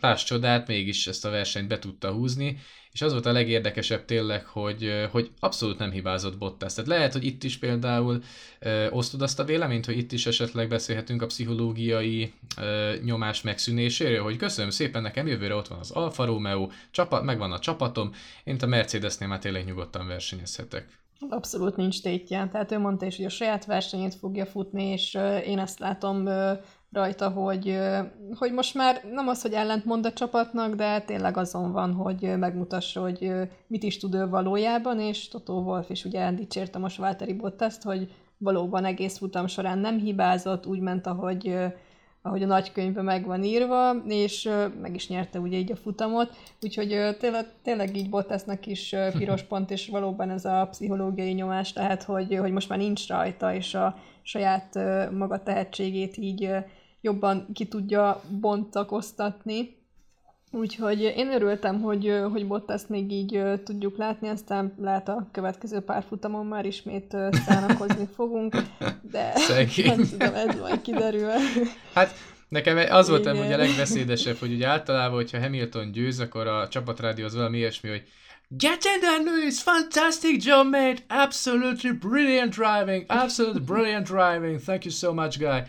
láss 0.00 0.24
csodát, 0.24 0.66
mégis 0.66 1.06
ezt 1.06 1.24
a 1.24 1.30
versenyt 1.30 1.68
be 1.68 1.78
tudta 1.78 2.12
húzni, 2.12 2.58
és 2.92 3.02
az 3.02 3.12
volt 3.12 3.26
a 3.26 3.32
legérdekesebb 3.32 4.04
tényleg, 4.04 4.44
hogy, 4.44 5.08
hogy 5.10 5.30
abszolút 5.40 5.78
nem 5.78 5.90
hibázott 5.90 6.38
Bottas. 6.38 6.74
Tehát 6.74 6.90
lehet, 6.90 7.12
hogy 7.12 7.24
itt 7.24 7.44
is 7.44 7.58
például 7.58 8.22
ö, 8.58 8.90
osztod 8.90 9.22
azt 9.22 9.38
a 9.38 9.44
véleményt, 9.44 9.84
hogy 9.84 9.96
itt 9.96 10.12
is 10.12 10.26
esetleg 10.26 10.68
beszélhetünk 10.68 11.22
a 11.22 11.26
pszichológiai 11.26 12.32
ö, 12.56 12.92
nyomás 13.04 13.42
megszűnéséről, 13.42 14.22
hogy 14.22 14.36
köszönöm 14.36 14.70
szépen, 14.70 15.02
nekem 15.02 15.26
jövőre 15.26 15.54
ott 15.54 15.68
van 15.68 15.78
az 15.78 15.90
Alfa 15.90 16.24
Romeo, 16.24 16.68
csapat, 16.90 17.22
megvan 17.22 17.52
a 17.52 17.58
csapatom, 17.58 18.12
én 18.44 18.56
a 18.60 18.66
Mercedesnél 18.66 19.28
már 19.28 19.38
tényleg 19.38 19.64
nyugodtan 19.64 20.06
versenyezhetek. 20.06 21.00
Abszolút 21.28 21.76
nincs 21.76 22.02
tétje. 22.02 22.48
Tehát 22.52 22.72
ő 22.72 22.78
mondta 22.78 23.06
is, 23.06 23.16
hogy 23.16 23.24
a 23.24 23.28
saját 23.28 23.64
versenyét 23.64 24.14
fogja 24.14 24.46
futni, 24.46 24.84
és 24.84 25.18
én 25.46 25.58
ezt 25.58 25.78
látom 25.78 26.28
rajta, 26.92 27.28
hogy, 27.28 27.78
hogy 28.34 28.52
most 28.52 28.74
már 28.74 29.02
nem 29.12 29.28
az, 29.28 29.42
hogy 29.42 29.52
ellentmond 29.52 30.06
a 30.06 30.12
csapatnak, 30.12 30.74
de 30.74 31.00
tényleg 31.00 31.36
azon 31.36 31.72
van, 31.72 31.92
hogy 31.92 32.38
megmutassa, 32.38 33.00
hogy 33.00 33.32
mit 33.66 33.82
is 33.82 33.98
tud 33.98 34.14
ő 34.14 34.28
valójában, 34.28 35.00
és 35.00 35.28
Totó 35.28 35.60
Wolf 35.60 35.90
is 35.90 36.04
ugye 36.04 36.32
dicsérte 36.32 36.78
most 36.78 36.96
Valtteri 36.96 37.32
Bottaszt, 37.32 37.82
hogy 37.82 38.10
valóban 38.38 38.84
egész 38.84 39.18
futam 39.18 39.46
során 39.46 39.78
nem 39.78 39.98
hibázott, 39.98 40.66
úgy 40.66 40.80
ment, 40.80 41.06
ahogy, 41.06 41.56
ahogy 42.22 42.42
a 42.42 42.46
nagykönyvben 42.46 43.04
meg 43.04 43.26
van 43.26 43.44
írva, 43.44 43.92
és 44.06 44.48
meg 44.80 44.94
is 44.94 45.08
nyerte 45.08 45.38
ugye 45.38 45.56
így 45.56 45.72
a 45.72 45.76
futamot, 45.76 46.32
úgyhogy 46.62 47.16
tényleg, 47.18 47.46
tényleg 47.62 47.96
így 47.96 48.08
Bottasnak 48.08 48.66
is 48.66 48.94
piros 49.18 49.42
pont, 49.42 49.70
és 49.70 49.88
valóban 49.88 50.30
ez 50.30 50.44
a 50.44 50.68
pszichológiai 50.70 51.32
nyomás, 51.32 51.72
tehát 51.72 52.02
hogy, 52.02 52.36
hogy 52.36 52.52
most 52.52 52.68
már 52.68 52.78
nincs 52.78 53.08
rajta, 53.08 53.54
és 53.54 53.74
a 53.74 53.96
saját 54.22 54.78
maga 55.12 55.42
tehetségét 55.42 56.16
így 56.16 56.50
jobban 57.02 57.48
ki 57.54 57.66
tudja 57.66 58.22
bontakoztatni. 58.40 59.80
Úgyhogy 60.50 61.00
én 61.00 61.32
örültem, 61.32 61.80
hogy, 61.80 62.12
hogy 62.32 62.46
Bottas 62.46 62.82
még 62.88 63.12
így 63.12 63.42
tudjuk 63.64 63.96
látni, 63.96 64.28
aztán 64.28 64.74
lehet 64.78 65.08
a 65.08 65.28
következő 65.32 65.80
pár 65.80 66.04
futamon 66.08 66.46
már 66.46 66.66
ismét 66.66 67.16
szánakozni 67.46 68.08
fogunk, 68.16 68.56
de 69.10 69.32
Szegény. 69.34 69.86
nem 69.86 70.08
tudom, 70.08 70.34
ez 70.34 70.58
majd 70.60 70.82
kiderül. 70.82 71.30
Hát 71.94 72.14
Nekem 72.52 72.76
az 72.90 73.08
volt 73.08 73.26
hogy 73.26 73.52
a 73.52 73.56
legbeszédesebb, 73.56 74.36
hogy 74.36 74.52
ugye 74.52 74.66
általában, 74.66 75.14
hogyha 75.14 75.40
Hamilton 75.40 75.92
győz, 75.92 76.20
akkor 76.20 76.46
a 76.46 76.68
csapatrádió 76.68 77.24
az 77.24 77.34
valami 77.34 77.58
ilyesmi, 77.58 77.88
hogy 77.88 78.02
Get 78.48 78.84
in 78.84 79.00
there, 79.00 79.22
Lewis! 79.24 79.62
Fantastic 79.62 80.44
job, 80.44 80.70
mate! 80.70 81.02
Absolutely 81.08 81.90
brilliant 81.92 82.54
driving! 82.54 83.04
Absolutely 83.08 83.60
brilliant 83.60 84.06
driving! 84.06 84.60
Thank 84.60 84.84
you 84.84 84.94
so 84.94 85.12
much, 85.12 85.38
guy! 85.38 85.62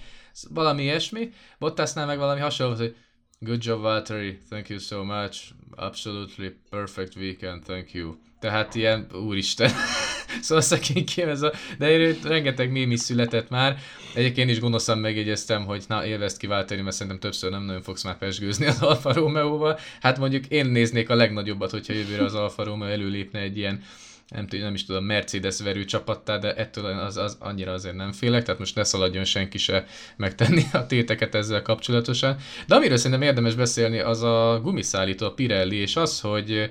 Valami 0.50 0.84
ilyesmi. 0.84 1.34
Bottasnál 1.60 2.06
meg 2.06 2.18
valami 2.18 2.40
hasonló, 2.40 2.76
hogy 2.76 2.96
Good 3.40 3.64
job, 3.64 3.82
Valtteri. 3.82 4.38
Thank 4.50 4.70
you 4.70 4.80
so 4.80 5.04
much. 5.04 5.52
Absolutely 5.76 6.56
perfect 6.70 7.16
weekend. 7.16 7.64
Thank 7.64 7.94
you. 7.94 8.16
Tehát 8.40 8.76
ilyen, 8.76 9.08
úristen. 9.14 9.72
szóval 10.42 10.64
szegénykém 10.64 11.30
ez 11.30 11.42
a... 11.42 11.52
De 11.78 11.90
én 11.90 12.18
rengeteg 12.24 12.72
mém 12.72 12.92
is 12.92 13.00
született 13.00 13.50
már. 13.50 13.78
Egyébként 14.14 14.50
is 14.50 14.60
gonoszan 14.60 14.98
megjegyeztem, 14.98 15.66
hogy 15.66 15.84
na, 15.88 16.06
élvezd 16.06 16.38
ki 16.38 16.48
Valtteri, 16.48 16.82
mert 16.82 16.96
szerintem 16.96 17.20
többször 17.20 17.52
nem 17.52 17.64
nagyon 17.64 17.82
fogsz 17.82 18.04
már 18.04 18.18
pesgőzni 18.18 18.66
az 18.66 18.82
Alfa 18.82 19.14
Romeo-val. 19.14 19.80
Hát 20.02 20.18
mondjuk 20.18 20.48
én 20.48 20.66
néznék 20.66 21.10
a 21.10 21.16
legnagyobbat, 21.16 21.72
hogyha 21.72 21.94
jövőre 21.94 22.24
az 22.24 22.36
Alfa 22.36 22.64
Romeo 22.64 22.88
előlépne 22.88 23.40
egy 23.40 23.58
ilyen 23.58 23.84
nem, 24.34 24.48
nem 24.52 24.74
is 24.74 24.86
tudom, 24.86 25.06
Mercedes 25.06 25.60
verő 25.60 25.86
csapattá, 25.86 26.38
de 26.38 26.54
ettől 26.54 26.86
az, 26.86 27.18
az 27.18 27.38
annyira 27.40 27.72
azért 27.72 27.96
nem 27.96 28.12
félek, 28.12 28.44
tehát 28.44 28.60
most 28.60 28.76
ne 28.76 28.84
szaladjon 28.84 29.24
senki 29.24 29.58
se 29.58 29.86
megtenni 30.18 30.64
a 30.74 30.86
téteket 30.86 31.36
ezzel 31.36 31.62
kapcsolatosan. 31.62 32.38
De 32.68 32.76
amiről 32.76 32.98
szerintem 32.98 33.22
érdemes 33.22 33.56
beszélni, 33.56 34.00
az 34.00 34.22
a 34.22 34.60
gumiszállító, 34.64 35.26
a 35.26 35.34
Pirelli, 35.34 35.76
és 35.76 35.96
az, 35.96 36.20
hogy 36.20 36.70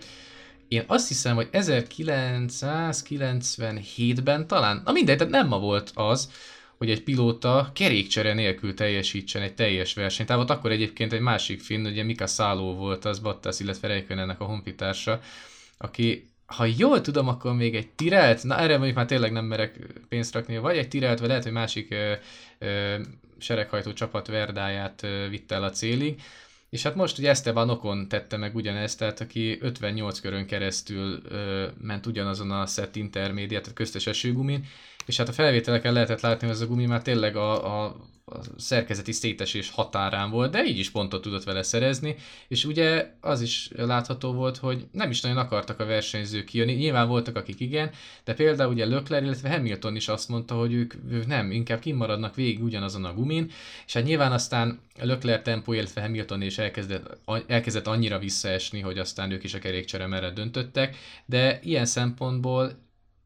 én 0.68 0.84
azt 0.86 1.08
hiszem, 1.08 1.34
hogy 1.34 1.48
1997-ben 1.52 4.46
talán, 4.46 4.82
na 4.84 4.92
mindegy, 4.92 5.16
tehát 5.16 5.32
nem 5.32 5.48
ma 5.48 5.58
volt 5.58 5.90
az, 5.94 6.30
hogy 6.76 6.90
egy 6.90 7.02
pilóta 7.02 7.70
kerékcsere 7.74 8.34
nélkül 8.34 8.74
teljesítsen 8.74 9.42
egy 9.42 9.54
teljes 9.54 9.94
versenytávot. 9.94 10.50
Akkor 10.50 10.70
egyébként 10.70 11.12
egy 11.12 11.20
másik 11.20 11.60
finn, 11.60 11.86
ugye 11.86 12.02
Mika 12.02 12.26
Száló 12.26 12.74
volt 12.74 13.04
az 13.04 13.18
Battas, 13.18 13.60
illetve 13.60 13.88
Reikönennek 13.88 14.40
a 14.40 14.44
honfitársa, 14.44 15.20
aki 15.78 16.31
ha 16.52 16.64
jól 16.64 17.00
tudom, 17.00 17.28
akkor 17.28 17.54
még 17.54 17.74
egy 17.74 17.88
tirelt, 17.88 18.42
na 18.42 18.58
erre 18.58 18.76
mondjuk 18.76 18.96
már 18.96 19.06
tényleg 19.06 19.32
nem 19.32 19.44
merek 19.44 19.76
pénzt 20.08 20.34
rakni, 20.34 20.58
vagy 20.58 20.76
egy 20.76 20.88
tirelt, 20.88 21.18
vagy 21.18 21.28
lehet, 21.28 21.42
hogy 21.42 21.52
másik 21.52 21.90
ö, 21.90 22.12
ö, 22.58 22.94
sereghajtó 23.38 23.92
csapat 23.92 24.26
Verdáját 24.26 25.02
ö, 25.02 25.28
vitte 25.28 25.54
el 25.54 25.62
a 25.62 25.70
célig. 25.70 26.20
És 26.70 26.82
hát 26.82 26.94
most 26.94 27.18
ugye 27.18 27.30
Esteban 27.30 27.70
Okon 27.70 28.08
tette 28.08 28.36
meg 28.36 28.54
ugyanezt, 28.54 28.98
tehát 28.98 29.20
aki 29.20 29.58
58 29.60 30.20
körön 30.20 30.46
keresztül 30.46 31.22
ö, 31.28 31.66
ment 31.80 32.06
ugyanazon 32.06 32.50
a 32.50 32.66
set 32.66 32.96
intermédiát, 32.96 33.62
tehát 33.62 33.76
köztes 33.76 34.06
esőgumin, 34.06 34.64
és 35.06 35.16
hát 35.16 35.28
a 35.28 35.32
felvételeken 35.32 35.92
lehetett 35.92 36.20
látni, 36.20 36.46
hogy 36.46 36.56
ez 36.56 36.62
a 36.62 36.66
gumi 36.66 36.86
már 36.86 37.02
tényleg 37.02 37.36
a, 37.36 37.84
a, 37.84 37.96
a 38.24 38.40
szerkezeti 38.56 39.12
szétesés 39.12 39.70
határán 39.70 40.30
volt, 40.30 40.50
de 40.50 40.64
így 40.64 40.78
is 40.78 40.90
pontot 40.90 41.22
tudott 41.22 41.44
vele 41.44 41.62
szerezni, 41.62 42.16
és 42.48 42.64
ugye 42.64 43.12
az 43.20 43.40
is 43.40 43.70
látható 43.76 44.32
volt, 44.32 44.56
hogy 44.56 44.86
nem 44.92 45.10
is 45.10 45.20
nagyon 45.20 45.38
akartak 45.38 45.80
a 45.80 45.84
versenyzők 45.84 46.44
kijönni, 46.44 46.72
nyilván 46.72 47.08
voltak 47.08 47.36
akik 47.36 47.60
igen, 47.60 47.90
de 48.24 48.34
például 48.34 48.72
ugye 48.72 48.84
Lökler, 48.84 49.22
illetve 49.22 49.50
Hamilton 49.50 49.96
is 49.96 50.08
azt 50.08 50.28
mondta, 50.28 50.54
hogy 50.54 50.72
ők, 50.72 50.94
ők 51.10 51.26
nem, 51.26 51.50
inkább 51.50 51.78
kimaradnak 51.78 52.34
végig 52.34 52.62
ugyanazon 52.62 53.04
a 53.04 53.14
gumin, 53.14 53.50
és 53.86 53.92
hát 53.92 54.04
nyilván 54.04 54.32
aztán 54.32 54.80
Lökler 55.00 55.42
tempó, 55.42 55.72
illetve 55.72 56.00
Hamilton 56.00 56.42
is 56.42 56.58
elkezdett, 56.58 57.18
elkezdett 57.46 57.86
annyira 57.86 58.18
visszaesni, 58.18 58.80
hogy 58.80 58.98
aztán 58.98 59.30
ők 59.30 59.44
is 59.44 59.54
a 59.54 59.58
kerékcsere 59.58 60.06
mellett 60.06 60.34
döntöttek, 60.34 60.96
de 61.26 61.60
ilyen 61.62 61.86
szempontból 61.86 62.72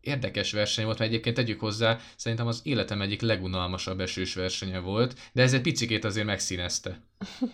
érdekes 0.06 0.52
verseny 0.52 0.84
volt, 0.84 0.98
mert 0.98 1.10
egyébként 1.10 1.36
tegyük 1.36 1.60
hozzá, 1.60 1.98
szerintem 2.16 2.46
az 2.46 2.60
életem 2.62 3.00
egyik 3.00 3.20
legunalmasabb 3.20 4.00
esős 4.00 4.34
versenye 4.34 4.78
volt, 4.78 5.14
de 5.32 5.42
ez 5.42 5.52
egy 5.52 5.60
picikét 5.60 6.04
azért 6.04 6.26
megszínezte. 6.26 7.00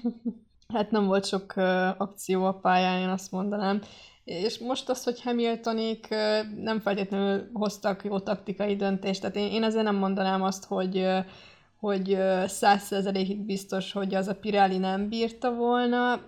hát 0.75 0.91
nem 0.91 1.07
volt 1.07 1.27
sok 1.27 1.53
uh, 1.57 2.01
akció 2.01 2.45
a 2.45 2.53
pályán, 2.53 3.01
én 3.01 3.09
azt 3.09 3.31
mondanám. 3.31 3.81
És 4.25 4.59
most 4.59 4.89
az, 4.89 5.05
hogy 5.05 5.23
Hamiltonék 5.23 6.09
nem 6.57 6.81
feltétlenül 6.81 7.51
hoztak 7.53 8.05
jó 8.05 8.21
taktikai 8.21 8.77
döntést, 8.77 9.21
tehát 9.21 9.37
én, 9.37 9.51
én 9.51 9.63
azért 9.63 9.85
nem 9.85 9.97
mondanám 9.97 10.43
azt, 10.43 10.65
hogy 10.65 11.07
hogy 11.83 12.19
százszerzelékig 12.47 13.45
biztos, 13.45 13.93
hogy 13.93 14.15
az 14.15 14.29
a 14.29 14.35
Pirelli 14.35 14.79
nem 14.79 15.09
bírta 15.09 15.55
volna 15.55 16.21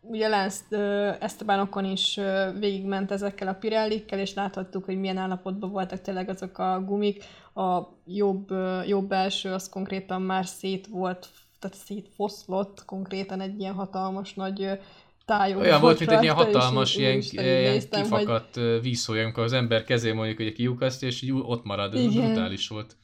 ugye 0.00 0.28
Lance 0.28 0.76
Estebanokon 1.20 1.84
is 1.84 2.20
végigment 2.58 3.10
ezekkel 3.10 3.48
a 3.48 3.52
Pirellikkel, 3.54 4.18
és 4.18 4.34
láthattuk, 4.34 4.84
hogy 4.84 4.98
milyen 4.98 5.16
állapotban 5.16 5.70
voltak 5.70 6.00
tényleg 6.00 6.28
azok 6.28 6.58
a 6.58 6.82
gumik. 6.84 7.24
A 7.54 7.80
jobb, 8.06 8.48
jobb 8.86 9.08
belső 9.08 9.52
az 9.52 9.68
konkrétan 9.68 10.22
már 10.22 10.46
szét 10.46 10.86
volt, 10.86 11.28
tehát 11.58 11.76
szétfoszlott 11.76 12.84
konkrétan 12.84 13.40
egy 13.40 13.60
ilyen 13.60 13.74
hatalmas 13.74 14.34
nagy 14.34 14.78
tájog. 15.24 15.60
Olyan 15.60 15.80
volt, 15.80 15.98
mint 15.98 16.10
egy 16.10 16.22
ilyen 16.22 16.34
hatalmas, 16.34 16.96
ilyen, 16.96 17.22
ilyen 17.30 17.72
néztem, 17.72 18.02
kifakadt 18.02 18.54
hogy... 18.54 18.80
vízszója, 18.82 19.22
amikor 19.22 19.42
az 19.42 19.52
ember 19.52 19.84
kezé 19.84 20.12
mondjuk, 20.12 20.36
hogy 20.36 20.52
kiukasztja, 20.52 21.08
és 21.08 21.22
így 21.22 21.32
ott 21.32 21.64
marad. 21.64 21.94
Ez 21.94 22.14
brutális 22.14 22.68
volt 22.68 22.96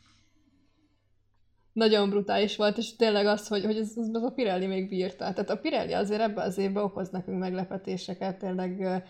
nagyon 1.76 2.10
brutális 2.10 2.56
volt, 2.56 2.78
és 2.78 2.96
tényleg 2.96 3.26
az, 3.26 3.48
hogy, 3.48 3.64
hogy 3.64 3.76
ez, 3.76 3.92
ez 3.96 4.22
a 4.22 4.32
Pirelli 4.34 4.66
még 4.66 4.88
bírta. 4.88 5.32
Tehát 5.32 5.50
a 5.50 5.56
Pirelli 5.56 5.92
azért 5.92 6.20
ebbe 6.20 6.42
az 6.42 6.58
évben 6.58 6.82
okoz 6.82 7.08
nekünk 7.08 7.38
meglepetéseket, 7.38 8.38
tényleg 8.38 9.02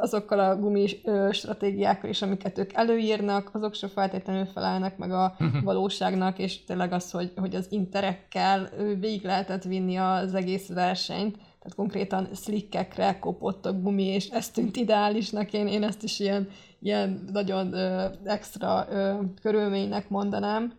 azokkal 0.00 0.38
a 0.38 0.56
gumi 0.56 0.86
stratégiákkal 1.30 2.10
is, 2.10 2.22
amiket 2.22 2.58
ők 2.58 2.72
előírnak, 2.72 3.50
azok 3.52 3.74
se 3.74 3.88
feltétlenül 3.88 4.46
felelnek 4.46 4.96
meg 4.96 5.12
a 5.12 5.36
valóságnak, 5.62 6.38
és 6.38 6.64
tényleg 6.64 6.92
az, 6.92 7.10
hogy, 7.10 7.32
hogy 7.36 7.54
az 7.54 7.66
interekkel 7.70 8.70
végig 9.00 9.24
lehetett 9.24 9.62
vinni 9.62 9.96
az 9.96 10.34
egész 10.34 10.68
versenyt, 10.68 11.34
tehát 11.34 11.76
konkrétan 11.76 12.28
slickekre 12.34 13.18
kopott 13.18 13.66
a 13.66 13.80
gumi, 13.80 14.04
és 14.04 14.28
ez 14.28 14.50
tűnt 14.50 14.76
ideálisnak, 14.76 15.52
én, 15.52 15.66
én 15.66 15.82
ezt 15.82 16.02
is 16.02 16.20
ilyen, 16.20 16.48
ilyen 16.80 17.24
nagyon 17.32 17.72
ö, 17.72 18.04
extra 18.24 18.86
ö, 18.90 19.14
körülménynek 19.42 20.08
mondanám. 20.08 20.72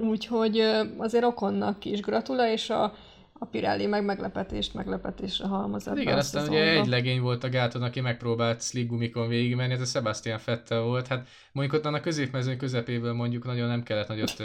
Úgyhogy 0.00 0.58
azért 0.96 1.24
Okonnak 1.24 1.84
is 1.84 2.00
gratula, 2.00 2.50
és 2.50 2.70
a, 2.70 2.94
a 3.32 3.44
Pirelli 3.44 3.86
meg 3.86 4.04
meglepetést 4.04 4.74
meglepetésre 4.74 5.46
halmozott. 5.46 5.98
Igen, 5.98 6.18
aztán 6.18 6.48
ugye 6.48 6.70
egy 6.70 6.86
legény 6.86 7.20
volt 7.20 7.44
a 7.44 7.48
gáton, 7.48 7.82
aki 7.82 8.00
megpróbált 8.00 8.62
sligumikon 8.62 9.28
végigmenni, 9.28 9.72
ez 9.72 9.80
a 9.80 9.84
Sebastian 9.84 10.38
Fettel 10.38 10.80
volt. 10.80 11.06
Hát 11.06 11.28
mondjuk 11.52 11.84
ott 11.84 11.92
a 11.92 12.00
középmezőn 12.00 12.58
közepéből 12.58 13.12
mondjuk 13.12 13.44
nagyon 13.44 13.68
nem 13.68 13.82
kellett 13.82 14.08
nagyot 14.08 14.42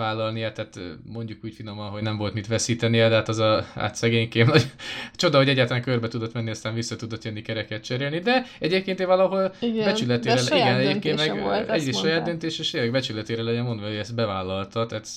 vállalnia, 0.00 0.52
tehát 0.52 0.80
mondjuk 1.04 1.44
úgy 1.44 1.54
finoman, 1.54 1.90
hogy 1.90 2.02
nem 2.02 2.16
volt 2.16 2.34
mit 2.34 2.46
veszítenie, 2.46 3.08
de 3.08 3.14
hát 3.14 3.28
az 3.28 3.38
a 3.38 3.66
hát 3.74 3.94
szegénykém 3.94 4.46
nagy 4.46 4.66
csoda, 5.14 5.36
hogy 5.36 5.48
egyáltalán 5.48 5.82
körbe 5.82 6.08
tudott 6.08 6.32
menni, 6.32 6.50
aztán 6.50 6.74
vissza 6.74 6.96
tudott 6.96 7.24
jönni 7.24 7.42
kereket 7.42 7.84
cserélni, 7.84 8.18
de 8.18 8.46
egyébként 8.58 9.00
én 9.00 9.06
valahol 9.06 9.54
igen, 9.60 9.84
becsületére, 9.84 10.42
de 10.48 10.56
igen, 10.56 10.76
egyébként 10.76 11.16
meg 11.16 11.40
volt, 11.40 11.70
egy 11.70 11.94
saját 11.94 12.24
döntés, 12.24 12.58
és 12.58 12.70
tényleg 12.70 12.90
becsületére 12.90 13.42
legyen 13.42 13.64
mondva, 13.64 13.86
hogy 13.86 13.96
ezt 13.96 14.14
bevállalta, 14.14 14.86
tehát 14.86 15.08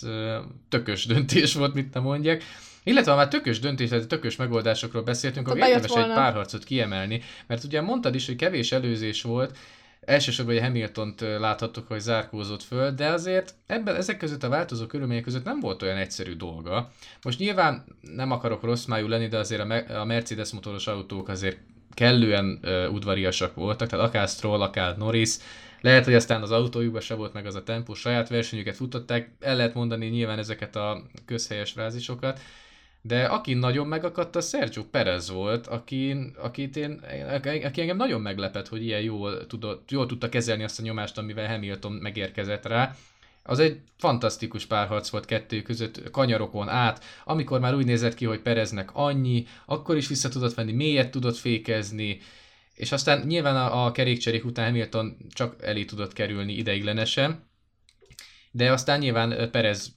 tökös 0.69 1.05
döntés 1.05 1.53
volt, 1.59 1.73
mit 1.73 1.93
nem 1.93 2.03
mondjak. 2.03 2.41
Illetve 2.83 3.11
ha 3.11 3.17
már 3.17 3.27
tökös 3.27 3.59
döntés, 3.59 3.89
tehát 3.89 4.07
tökös 4.07 4.35
megoldásokról 4.35 5.03
beszéltünk, 5.03 5.47
akkor 5.47 5.67
érdemes 5.67 5.89
volna. 5.89 6.07
egy 6.07 6.13
párharcot 6.13 6.63
kiemelni, 6.63 7.21
mert 7.47 7.63
ugye 7.63 7.81
mondtad 7.81 8.15
is, 8.15 8.25
hogy 8.25 8.35
kevés 8.35 8.71
előzés 8.71 9.21
volt, 9.21 9.57
elsősorban 10.05 10.53
hogy 10.53 10.63
Hamilton-t 10.63 11.21
láthattuk, 11.21 11.87
hogy 11.87 11.99
zárkózott 11.99 12.63
föl, 12.63 12.91
de 12.91 13.07
azért 13.07 13.53
ebben, 13.67 13.95
ezek 13.95 14.17
között 14.17 14.43
a 14.43 14.49
változó 14.49 14.85
körülmények 14.85 15.23
között 15.23 15.43
nem 15.43 15.59
volt 15.59 15.81
olyan 15.81 15.97
egyszerű 15.97 16.35
dolga. 16.35 16.91
Most 17.21 17.39
nyilván 17.39 17.85
nem 18.01 18.31
akarok 18.31 18.63
rossz 18.63 18.85
májú 18.85 19.07
lenni, 19.07 19.27
de 19.27 19.37
azért 19.37 19.89
a 19.89 20.05
Mercedes 20.05 20.51
motoros 20.51 20.87
autók 20.87 21.29
azért 21.29 21.57
kellően 21.93 22.59
uh, 22.63 22.93
udvariasak 22.93 23.55
voltak, 23.55 23.89
tehát 23.89 24.05
akár 24.05 24.27
Stroll, 24.27 24.61
akár 24.61 24.97
Norris, 24.97 25.35
lehet, 25.81 26.05
hogy 26.05 26.13
aztán 26.13 26.41
az 26.41 26.51
autójukban 26.51 27.01
se 27.01 27.15
volt 27.15 27.33
meg 27.33 27.45
az 27.45 27.55
a 27.55 27.63
tempó, 27.63 27.93
saját 27.93 28.29
versenyüket 28.29 28.75
futották, 28.75 29.31
el 29.39 29.55
lehet 29.55 29.73
mondani 29.73 30.07
nyilván 30.07 30.39
ezeket 30.39 30.75
a 30.75 31.03
közhelyes 31.25 31.71
frázisokat, 31.71 32.39
de 33.05 33.25
aki 33.25 33.53
nagyon 33.53 33.87
megakadt, 33.87 34.35
a 34.35 34.41
Sergio 34.41 34.83
Perez 34.83 35.29
volt, 35.29 35.67
aki, 35.67 36.15
akit 36.37 36.75
én, 36.75 37.01
aki 37.63 37.81
engem 37.81 37.97
nagyon 37.97 38.21
meglepett, 38.21 38.67
hogy 38.67 38.83
ilyen 38.83 39.01
jól, 39.01 39.47
tudott, 39.47 39.91
jól 39.91 40.05
tudta 40.05 40.29
kezelni 40.29 40.63
azt 40.63 40.79
a 40.79 40.83
nyomást, 40.83 41.17
amivel 41.17 41.47
Hamilton 41.47 41.91
megérkezett 41.91 42.65
rá. 42.65 42.95
az 43.43 43.59
egy 43.59 43.79
fantasztikus 43.97 44.65
párharc 44.65 45.09
volt 45.09 45.25
kettő 45.25 45.61
között, 45.61 46.11
kanyarokon 46.11 46.69
át, 46.69 47.03
amikor 47.23 47.59
már 47.59 47.75
úgy 47.75 47.85
nézett 47.85 48.13
ki, 48.13 48.25
hogy 48.25 48.39
Pereznek 48.39 48.89
annyi, 48.93 49.45
akkor 49.65 49.97
is 49.97 50.07
vissza 50.07 50.29
tudott 50.29 50.53
venni, 50.53 50.71
mélyet 50.71 51.11
tudott 51.11 51.37
fékezni, 51.37 52.19
és 52.75 52.91
aztán 52.91 53.25
nyilván 53.27 53.55
a, 53.55 53.85
a 53.85 53.91
kerékcserék 53.91 54.45
után 54.45 54.65
Hamilton 54.65 55.17
csak 55.33 55.55
elé 55.61 55.85
tudott 55.85 56.13
kerülni 56.13 56.53
ideiglenesen, 56.53 57.43
de 58.51 58.71
aztán 58.71 58.99
nyilván 58.99 59.51
Perez 59.51 59.95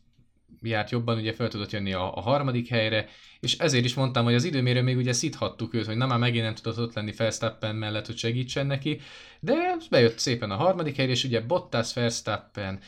járt 0.62 0.90
jobban, 0.90 1.18
ugye 1.18 1.32
fel 1.32 1.48
tudott 1.48 1.70
jönni 1.70 1.92
a, 1.92 2.16
a 2.16 2.20
harmadik 2.20 2.68
helyre, 2.68 3.08
és 3.40 3.58
ezért 3.58 3.84
is 3.84 3.94
mondtam, 3.94 4.24
hogy 4.24 4.34
az 4.34 4.44
időmérő 4.44 4.82
még 4.82 4.96
ugye 4.96 5.12
szíthattuk 5.12 5.74
őt, 5.74 5.86
hogy 5.86 5.96
na 5.96 6.06
már 6.06 6.18
megint 6.18 6.44
nem 6.44 6.54
tudott 6.54 6.78
ott 6.78 6.94
lenni 6.94 7.12
Verstappen 7.12 7.76
mellett, 7.76 8.06
hogy 8.06 8.16
segítsen 8.16 8.66
neki, 8.66 9.00
de 9.40 9.76
bejött 9.90 10.18
szépen 10.18 10.50
a 10.50 10.56
harmadik 10.56 10.96
helyre, 10.96 11.12
és 11.12 11.24
ugye 11.24 11.40
Bottas, 11.40 11.94
Verstappen, 11.94 12.80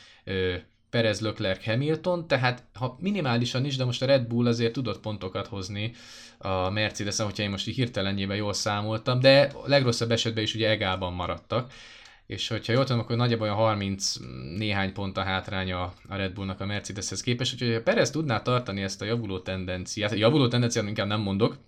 Perez, 0.90 1.20
Leclerc, 1.20 1.64
Hamilton, 1.64 2.26
tehát 2.26 2.64
ha 2.74 2.96
minimálisan 3.00 3.64
is, 3.64 3.76
de 3.76 3.84
most 3.84 4.02
a 4.02 4.06
Red 4.06 4.26
Bull 4.26 4.46
azért 4.46 4.72
tudott 4.72 5.00
pontokat 5.00 5.46
hozni 5.46 5.92
a 6.38 6.70
Mercedes-en, 6.70 7.26
hogyha 7.26 7.42
én 7.42 7.50
most 7.50 7.68
így 7.68 7.74
hirtelenjében 7.74 8.36
jól 8.36 8.52
számoltam, 8.52 9.20
de 9.20 9.40
a 9.40 9.68
legrosszabb 9.68 10.10
esetben 10.10 10.42
is 10.42 10.54
ugye 10.54 10.68
egában 10.68 11.12
maradtak 11.12 11.72
és 12.28 12.49
hogyha 12.49 12.73
jól 12.73 12.85
tudom, 12.85 13.00
akkor 13.00 13.16
nagyjából 13.16 13.47
olyan 13.47 13.58
30 13.58 14.14
néhány 14.56 14.92
pont 14.92 15.16
a 15.16 15.23
hátránya 15.23 15.82
a 15.82 16.16
Red 16.16 16.32
Bullnak 16.32 16.61
a 16.61 16.66
Mercedeshez 16.66 17.20
képest, 17.20 17.52
úgyhogy 17.52 17.73
ha 17.73 17.82
Perez 17.82 18.11
tudná 18.11 18.42
tartani 18.42 18.82
ezt 18.82 19.02
a 19.02 19.04
javuló 19.04 19.38
tendenciát, 19.38 20.14
javuló 20.14 20.49
tendenciát 20.49 20.87
inkább 20.87 21.06
nem 21.06 21.20
mondok, 21.20 21.58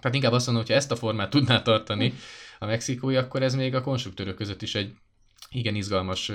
tehát 0.00 0.14
inkább 0.16 0.32
azt 0.32 0.46
mondom, 0.46 0.64
hogyha 0.64 0.78
ezt 0.78 0.90
a 0.90 0.96
formát 0.96 1.30
tudná 1.30 1.62
tartani 1.62 2.14
a 2.58 2.66
mexikói, 2.66 3.16
akkor 3.16 3.42
ez 3.42 3.54
még 3.54 3.74
a 3.74 3.82
konstruktőrök 3.82 4.36
között 4.36 4.62
is 4.62 4.74
egy 4.74 4.92
igen 5.50 5.74
izgalmas 5.74 6.32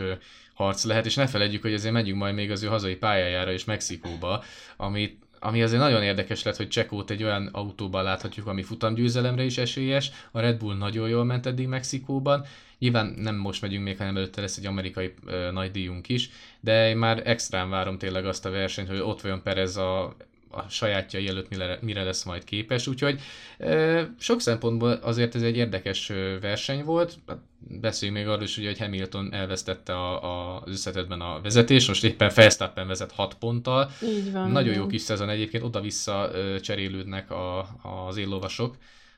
harc 0.53 0.83
lehet, 0.83 1.05
és 1.05 1.15
ne 1.15 1.27
felejtjük, 1.27 1.61
hogy 1.61 1.73
azért 1.73 1.93
megyünk 1.93 2.17
majd 2.17 2.35
még 2.35 2.51
az 2.51 2.63
ő 2.63 2.67
hazai 2.67 2.95
pályájára 2.95 3.51
és 3.51 3.63
Mexikóba, 3.63 4.43
amit 4.77 5.24
ami 5.39 5.63
azért 5.63 5.81
nagyon 5.81 6.03
érdekes 6.03 6.43
lett, 6.43 6.55
hogy 6.55 6.67
Csekót 6.67 7.09
egy 7.09 7.23
olyan 7.23 7.49
autóban 7.51 8.03
láthatjuk, 8.03 8.47
ami 8.47 8.63
futamgyőzelemre 8.63 9.43
is 9.43 9.57
esélyes. 9.57 10.11
A 10.31 10.39
Red 10.39 10.57
Bull 10.57 10.75
nagyon 10.77 11.09
jól 11.09 11.23
ment 11.23 11.45
eddig 11.45 11.67
Mexikóban. 11.67 12.45
Nyilván 12.79 13.13
nem 13.17 13.35
most 13.35 13.61
megyünk 13.61 13.83
még, 13.83 13.97
hanem 13.97 14.17
előtte 14.17 14.41
lesz 14.41 14.57
egy 14.57 14.65
amerikai 14.65 15.13
ö, 15.25 15.51
nagy 15.51 15.71
díjunk 15.71 16.09
is, 16.09 16.29
de 16.59 16.89
én 16.89 16.97
már 16.97 17.21
extrán 17.27 17.69
várom 17.69 17.97
tényleg 17.97 18.25
azt 18.25 18.45
a 18.45 18.49
versenyt, 18.49 18.87
hogy 18.87 18.99
ott 18.99 19.21
vajon 19.21 19.41
Perez 19.41 19.77
a 19.77 20.15
a 20.55 20.65
sajátjai 20.69 21.27
előtt 21.27 21.49
mire, 21.49 21.79
mire 21.81 22.03
lesz 22.03 22.23
majd 22.23 22.43
képes, 22.43 22.87
úgyhogy 22.87 23.21
sok 24.19 24.41
szempontból 24.41 24.91
azért 24.91 25.35
ez 25.35 25.41
egy 25.41 25.57
érdekes 25.57 26.11
verseny 26.41 26.83
volt. 26.83 27.17
Hát 27.27 27.37
beszéljünk 27.67 28.19
még 28.19 28.29
arról 28.29 28.43
is, 28.43 28.57
ugye, 28.57 28.67
hogy 28.67 28.79
Hamilton 28.79 29.33
elvesztette 29.33 29.93
a, 29.93 30.23
a, 30.23 30.61
az 30.65 30.71
összetetben 30.71 31.21
a 31.21 31.41
vezetés, 31.41 31.87
most 31.87 32.03
éppen 32.03 32.31
Verstappen 32.35 32.87
vezet 32.87 33.11
6 33.11 33.33
ponttal. 33.33 33.91
Így 34.03 34.31
van. 34.31 34.51
Nagyon 34.51 34.73
jó 34.73 34.87
kis 34.87 35.01
szezon 35.01 35.29
egyébként, 35.29 35.63
oda-vissza 35.63 36.31
cserélődnek 36.61 37.31
a, 37.31 37.59
az 38.07 38.17
éllovasok. 38.17 38.75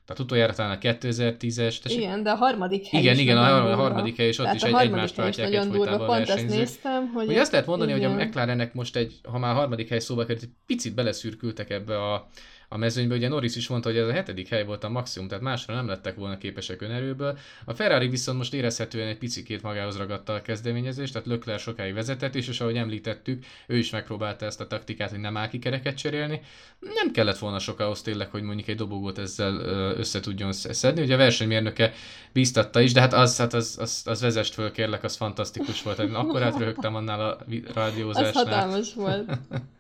Tehát 0.08 0.24
utoljára 0.24 0.54
talán 0.54 0.72
a 0.72 0.80
2010-es. 0.80 1.80
Tessék. 1.80 1.98
Igen, 1.98 2.24
de 2.24 2.32
a 2.32 2.36
harmadik 2.36 2.86
hely 2.86 3.02
Igen, 3.02 3.14
is 3.14 3.20
igen, 3.20 3.38
a, 3.38 3.72
a 3.72 3.76
harmadik 3.76 4.18
hely, 4.18 4.28
és 4.28 4.40
ott 4.40 4.54
is 4.54 4.62
egy, 4.62 4.74
egymást 4.74 5.16
váltják 5.16 5.68
durva, 5.68 6.06
pont 6.06 6.30
ezt 6.30 6.48
néztem, 6.48 7.12
hogy... 7.14 7.26
Hogy 7.26 7.38
azt 7.38 7.52
lehet 7.52 7.68
mondani, 7.68 7.94
igen. 7.94 8.12
hogy 8.12 8.22
a 8.22 8.26
McLarennek 8.26 8.74
most 8.74 8.96
egy, 8.96 9.20
ha 9.24 9.38
már 9.38 9.52
a 9.52 9.58
harmadik 9.58 9.90
hely 9.90 10.00
szóba 10.00 10.26
került, 10.26 10.44
egy 10.44 10.50
picit 10.66 10.96
beleszürkültek 10.96 11.70
ebbe 11.70 12.04
a, 12.04 12.28
a 12.70 12.78
mezőnybe. 12.78 13.16
Ugye 13.16 13.28
Norris 13.28 13.56
is 13.56 13.68
mondta, 13.68 13.90
hogy 13.90 13.98
ez 13.98 14.08
a 14.08 14.12
hetedik 14.12 14.48
hely 14.48 14.66
volt 14.66 14.84
a 14.84 14.90
maximum, 14.90 15.28
tehát 15.28 15.44
másra 15.44 15.74
nem 15.74 15.88
lettek 15.88 16.16
volna 16.16 16.38
képesek 16.38 16.82
önerőből. 16.82 17.38
A 17.66 17.74
Ferrari 17.74 18.08
viszont 18.08 18.38
most 18.38 18.54
érezhetően 18.54 19.08
egy 19.08 19.18
picikét 19.18 19.62
magához 19.62 19.98
ragadta 19.98 20.34
a 20.34 20.42
kezdeményezést, 20.42 21.14
tehát 21.14 21.28
Lökler 21.28 21.60
sokáig 21.60 21.94
vezetett 21.94 22.36
is, 22.36 22.48
és 22.48 22.62
ahogy 22.62 22.76
említettük, 22.76 23.46
ő 23.68 23.78
is 23.78 23.90
megpróbálta 23.90 24.46
ezt 24.46 24.62
a 24.62 24.68
taktikát, 24.68 25.10
hogy 25.10 25.20
nem 25.20 25.38
áll 25.38 25.48
ki 25.48 25.60
kereket 25.60 25.98
cserélni. 25.98 26.42
Nem 26.80 27.12
kellett 27.12 27.38
volna 27.38 27.60
sokához 27.60 28.02
tényleg, 28.02 28.30
hogy 28.30 28.42
mondjuk 28.42 28.68
egy 28.68 28.76
dobogót 28.76 29.18
ezzel 29.18 29.56
össze 29.98 30.20
tudjon 30.20 30.52
szedni. 30.52 31.02
Ugye 31.02 31.14
a 31.14 31.18
versenymérnöke 31.18 31.94
bíztatta 32.34 32.82
is, 32.82 32.94
de 32.94 33.00
hát 33.00 33.14
az, 33.14 33.38
hát 33.38 33.54
az, 33.54 33.78
az, 33.80 34.02
az 34.06 34.22
vezest 34.22 34.54
föl, 34.54 34.72
kérlek, 34.72 35.04
az 35.04 35.16
fantasztikus 35.16 35.84
volt. 35.84 36.00
Akkor 36.00 36.42
átröhögtem 36.42 36.96
annál 36.96 37.30
a 37.30 37.38
rádiózásnál. 37.74 38.30
Az 38.30 38.36
hatalmas 38.36 38.94
volt. 38.94 39.32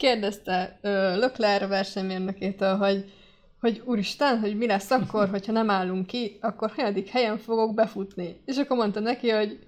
kérdezte 0.00 0.78
uh, 0.82 0.90
Lökler 1.18 1.68
versenymérnökétől, 1.68 2.76
hogy, 2.76 3.12
hogy 3.60 3.82
úristen, 3.84 4.38
hogy 4.38 4.56
mi 4.56 4.66
lesz 4.66 4.90
akkor, 4.90 5.28
hogyha 5.34 5.52
nem 5.52 5.70
állunk 5.70 6.06
ki, 6.06 6.38
akkor 6.40 6.70
hanyadik 6.70 7.08
helyen 7.08 7.38
fogok 7.38 7.74
befutni. 7.74 8.40
És 8.44 8.56
akkor 8.56 8.76
mondta 8.76 9.00
neki, 9.00 9.30
hogy 9.30 9.58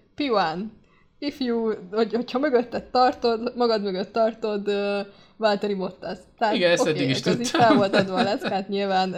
if 1.19 1.41
you, 1.41 1.75
hogy, 1.91 2.13
hogyha 2.15 2.39
mögötted 2.39 2.85
tartod, 2.85 3.53
magad 3.57 3.83
mögött 3.83 4.13
tartod 4.13 4.69
uh, 4.69 5.07
Valtteri 5.37 5.75
Bottas. 5.75 6.19
Tehát, 6.39 6.55
Igen, 6.55 6.71
ezt 6.71 6.83
okay, 6.83 6.93
eddig 6.93 7.09
is 7.09 7.21
tudtam. 7.21 7.45
fel 7.45 7.75
volt 7.75 7.95
adva 7.95 8.15
a 8.15 8.23
leckát 8.23 8.69
nyilván. 8.77 9.15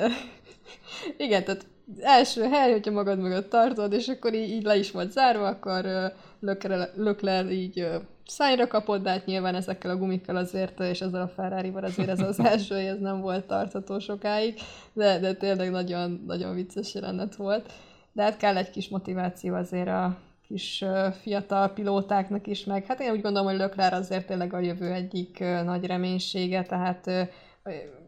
Igen, 1.16 1.44
tehát 1.44 1.66
első 2.00 2.42
hely, 2.42 2.72
hogyha 2.72 2.90
magad 2.90 3.18
mögött 3.18 3.50
tartod, 3.50 3.92
és 3.92 4.08
akkor 4.08 4.34
így, 4.34 4.50
így 4.50 4.62
le 4.62 4.76
is 4.76 4.90
volt 4.90 5.12
zárva, 5.12 5.46
akkor 5.46 5.84
uh, 5.84 6.88
Lökler 6.94 7.50
így 7.50 7.86
szányra 8.26 8.66
kapott, 8.66 9.02
de 9.02 9.10
hát 9.10 9.26
nyilván 9.26 9.54
ezekkel 9.54 9.90
a 9.90 9.96
gumikkal 9.96 10.36
azért, 10.36 10.80
és 10.80 11.00
ezzel 11.00 11.22
a 11.22 11.28
ferrari 11.28 11.72
azért 11.74 12.08
ez 12.08 12.20
az 12.20 12.40
első, 12.50 12.74
ez 12.74 12.98
nem 12.98 13.20
volt 13.20 13.46
tartható 13.46 13.98
sokáig, 13.98 14.58
de, 14.92 15.18
de 15.18 15.34
tényleg 15.34 15.70
nagyon, 15.70 16.22
nagyon 16.26 16.54
vicces 16.54 16.94
jelenet 16.94 17.36
volt. 17.36 17.72
De 18.12 18.22
hát 18.22 18.36
kell 18.36 18.56
egy 18.56 18.70
kis 18.70 18.88
motiváció 18.88 19.54
azért 19.54 19.88
a 19.88 20.16
kis 20.46 20.84
fiatal 21.20 21.68
pilótáknak 21.68 22.46
is, 22.46 22.64
meg 22.64 22.84
hát 22.84 23.00
én 23.00 23.12
úgy 23.12 23.20
gondolom, 23.20 23.48
hogy 23.48 23.58
Löklár 23.58 23.92
azért 23.92 24.26
tényleg 24.26 24.52
a 24.52 24.58
jövő 24.58 24.92
egyik 24.92 25.38
nagy 25.64 25.86
reménysége, 25.86 26.62
tehát 26.62 27.10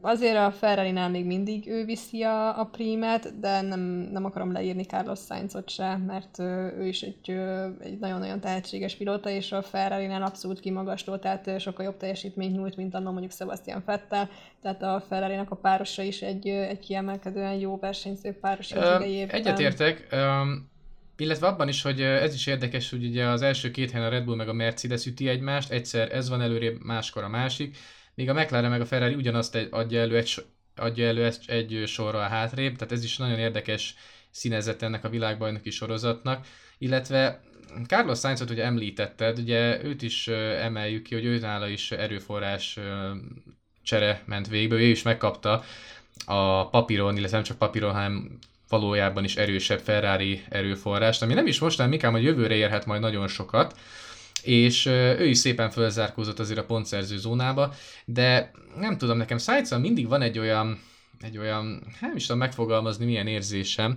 azért 0.01 0.37
a 0.37 0.51
ferrari 0.51 0.93
még 0.93 1.25
mindig 1.25 1.69
ő 1.69 1.85
viszi 1.85 2.23
a, 2.23 2.61
a 2.61 2.65
prímet, 2.65 3.41
de 3.41 3.61
nem, 3.61 3.81
nem 4.13 4.25
akarom 4.25 4.53
leírni 4.53 4.83
Carlos 4.83 5.19
Sainzot 5.19 5.71
se, 5.71 5.97
mert 5.97 6.39
ő 6.79 6.87
is 6.87 7.03
egy, 7.03 7.31
egy 7.81 7.99
nagyon-nagyon 7.99 8.41
tehetséges 8.41 8.97
pilóta, 8.97 9.31
és 9.31 9.53
a 9.53 9.63
ferrari 9.63 10.07
abszolút 10.07 10.61
kimagasló, 10.61 11.17
tehát 11.17 11.61
sokkal 11.61 11.85
jobb 11.85 11.97
teljesítményt 11.97 12.57
nyújt, 12.57 12.77
mint 12.77 12.95
annak 12.95 13.13
mondjuk 13.13 13.33
Sebastian 13.33 13.83
Vettel, 13.87 14.31
tehát 14.63 14.83
a 14.83 15.05
ferrari 15.09 15.35
a 15.49 15.55
párosa 15.55 16.03
is 16.03 16.23
egy, 16.23 16.49
egy 16.49 16.79
kiemelkedően 16.79 17.55
jó 17.55 17.79
versenyző 17.79 18.33
páros 18.33 18.73
az 18.73 19.01
idejében. 19.01 19.37
Egyetértek, 19.37 20.09
um, 20.13 20.71
illetve 21.17 21.47
abban 21.47 21.69
is, 21.69 21.83
hogy 21.83 22.01
ez 22.01 22.35
is 22.35 22.47
érdekes, 22.47 22.91
hogy 22.91 23.05
ugye 23.05 23.25
az 23.25 23.43
első 23.43 23.71
két 23.71 23.91
helyen 23.91 24.07
a 24.07 24.11
Red 24.11 24.25
Bull 24.25 24.37
meg 24.37 24.49
a 24.49 24.53
Mercedes 24.53 25.07
üti 25.07 25.29
egymást, 25.29 25.71
egyszer 25.71 26.13
ez 26.13 26.29
van 26.29 26.41
előrébb, 26.41 26.85
máskor 26.85 27.23
a 27.25 27.29
másik, 27.29 27.77
míg 28.17 28.29
a 28.29 28.33
McLaren 28.33 28.71
meg 28.71 28.81
a 28.81 28.87
Ferrari 28.87 29.15
ugyanazt 29.15 29.59
adja 29.71 30.01
elő 30.01 30.17
egy, 30.17 30.45
adja 30.77 31.07
elő 31.07 31.25
egy, 31.25 31.45
egy 31.47 31.83
sorral 31.87 32.29
hátrébb, 32.29 32.77
tehát 32.77 32.93
ez 32.93 33.05
is 33.05 33.17
nagyon 33.17 33.39
érdekes 33.39 33.95
színezet 34.31 34.83
ennek 34.83 35.05
a 35.05 35.09
világbajnoki 35.09 35.71
sorozatnak, 35.71 36.47
illetve 36.79 37.41
Carlos 37.87 38.19
Sainzot 38.19 38.51
ugye 38.51 38.65
említetted, 38.65 39.39
ugye 39.39 39.85
őt 39.85 40.03
is 40.03 40.29
emeljük 40.29 41.03
ki, 41.03 41.15
hogy 41.15 41.25
őnála 41.25 41.69
is 41.69 41.93
erőforrás 41.93 42.79
csere 43.83 44.23
ment 44.27 44.49
végbe, 44.49 44.75
ő 44.75 44.81
is 44.81 45.03
megkapta 45.03 45.65
a 46.25 46.69
papíron, 46.69 47.17
illetve 47.17 47.37
nem 47.37 47.45
csak 47.45 47.59
papíron, 47.59 47.93
hanem 47.93 48.39
valójában 48.69 49.25
is 49.25 49.37
erősebb 49.37 49.79
Ferrari 49.79 50.43
erőforrást, 50.49 51.23
ami 51.23 51.35
nem 51.35 51.47
is 51.47 51.59
most, 51.59 51.77
hanem 51.77 51.93
inkább, 51.93 52.13
hogy 52.13 52.23
jövőre 52.23 52.55
érhet 52.55 52.87
majd 52.87 53.01
nagyon 53.01 53.29
sokat, 53.29 53.79
és 54.43 54.87
ő 54.87 55.27
is 55.27 55.39
szépen 55.39 55.71
fölzárkózott 55.71 56.39
azért 56.39 56.59
a 56.59 56.65
pontszerző 56.65 57.17
zónába, 57.17 57.75
de 58.05 58.51
nem 58.77 58.99
tudom, 58.99 59.17
nekem 59.17 59.39
sainz 59.39 59.79
mindig 59.79 60.09
van 60.09 60.23
egy 60.23 60.39
olyan, 60.39 60.81
egy 61.21 61.39
olyan, 61.39 61.83
hát 61.93 62.01
nem 62.01 62.17
is 62.17 62.23
tudom 62.23 62.39
megfogalmazni 62.39 63.05
milyen 63.05 63.27
érzésem, 63.27 63.97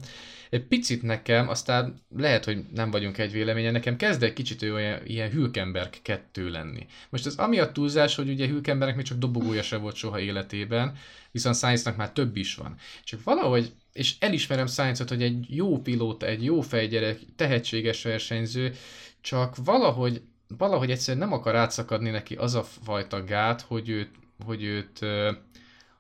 egy 0.50 0.64
picit 0.64 1.02
nekem, 1.02 1.50
aztán 1.50 2.02
lehet, 2.18 2.46
hogy 2.46 2.64
nem 2.74 2.92
vagyunk 2.92 3.18
egy 3.18 3.32
véleményen, 3.32 3.72
nekem 3.72 3.96
kezd 3.96 4.24
egy 4.24 4.34
kicsit 4.34 4.62
olyan, 4.62 5.00
ilyen 5.06 5.32
Hülkenberg 5.32 5.94
kettő 6.02 6.50
lenni. 6.50 6.88
Most 7.10 7.26
ez 7.26 7.36
amiatt 7.36 7.74
túlzás, 7.74 8.16
hogy 8.16 8.30
ugye 8.30 8.48
Hülkenbergnek 8.48 8.98
még 8.98 9.06
csak 9.06 9.18
dobogója 9.18 9.62
se 9.62 9.78
volt 9.78 9.96
soha 9.96 10.20
életében, 10.20 10.98
viszont 11.32 11.56
Sainznak 11.56 11.96
már 11.96 12.12
több 12.12 12.36
is 12.36 12.56
van. 12.56 12.76
Csak 13.04 13.24
valahogy, 13.24 13.72
és 13.94 14.16
elismerem 14.20 14.68
Sainzot, 14.68 15.10
hogy 15.10 15.22
egy 15.22 15.46
jó 15.56 15.82
pilóta, 15.82 16.26
egy 16.26 16.44
jó 16.44 16.62
fejgyerek, 16.62 17.20
tehetséges 17.36 18.04
versenyző, 18.04 18.74
csak 19.22 19.56
valahogy 19.64 20.22
valahogy 20.58 20.92
egyszerűen 20.92 21.28
nem 21.28 21.38
akar 21.38 21.56
átszakadni 21.56 22.10
neki 22.10 22.36
az 22.36 22.56
a 22.56 22.64
fajta 22.64 23.24
gát, 23.24 23.62
hogy 23.62 23.90
őt, 23.90 24.10
hogy 24.46 24.64
őt, 24.64 25.00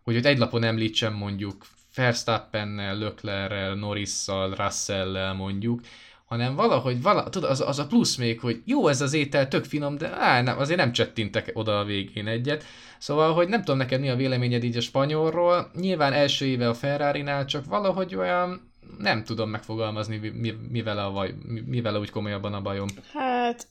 hogy 0.04 0.16
őt 0.16 0.26
egy 0.26 0.38
lapon 0.38 0.64
említsem 0.64 1.14
mondjuk 1.14 1.66
Verstappennel, 1.96 2.98
Löklerrel, 2.98 3.76
Norrisszal, 3.76 4.56
Russell-lel 4.56 5.34
mondjuk, 5.34 5.82
hanem 6.26 6.56
valahogy, 6.56 7.02
vala, 7.02 7.30
tudod, 7.30 7.50
az, 7.50 7.62
az 7.62 7.80
a 7.80 7.88
plusz 7.88 8.16
még, 8.16 8.40
hogy 8.40 8.62
jó 8.66 8.88
ez 8.88 9.02
az 9.02 9.14
étel, 9.14 9.48
tök 9.48 9.66
finom, 9.66 9.98
de 9.98 10.10
á, 10.10 10.42
nem, 10.42 10.58
azért 10.58 10.80
nem 10.80 10.92
csettintek 10.92 11.52
oda 11.54 11.80
a 11.80 11.84
végén 11.84 12.28
egyet. 12.28 12.64
Szóval, 12.98 13.34
hogy 13.34 13.48
nem 13.48 13.60
tudom 13.60 13.78
neked 13.78 14.00
mi 14.00 14.10
a 14.10 14.16
véleményed 14.16 14.64
így 14.64 14.78
a 14.78 14.82
spanyolról, 14.82 15.72
nyilván 15.76 16.14
első 16.14 16.46
éve 16.46 16.70
a 16.70 16.74
Ferrari-nál, 16.74 17.46
csak 17.46 17.66
valahogy 17.66 18.16
olyan, 18.16 18.69
nem 18.98 19.24
tudom 19.24 19.50
megfogalmazni, 19.50 20.18
mivel, 20.70 20.98
a, 20.98 21.26
mivel 21.66 22.00
úgy 22.00 22.10
komolyabban 22.10 22.54
a 22.54 22.62
bajom. 22.62 22.88
Hát 23.14 23.68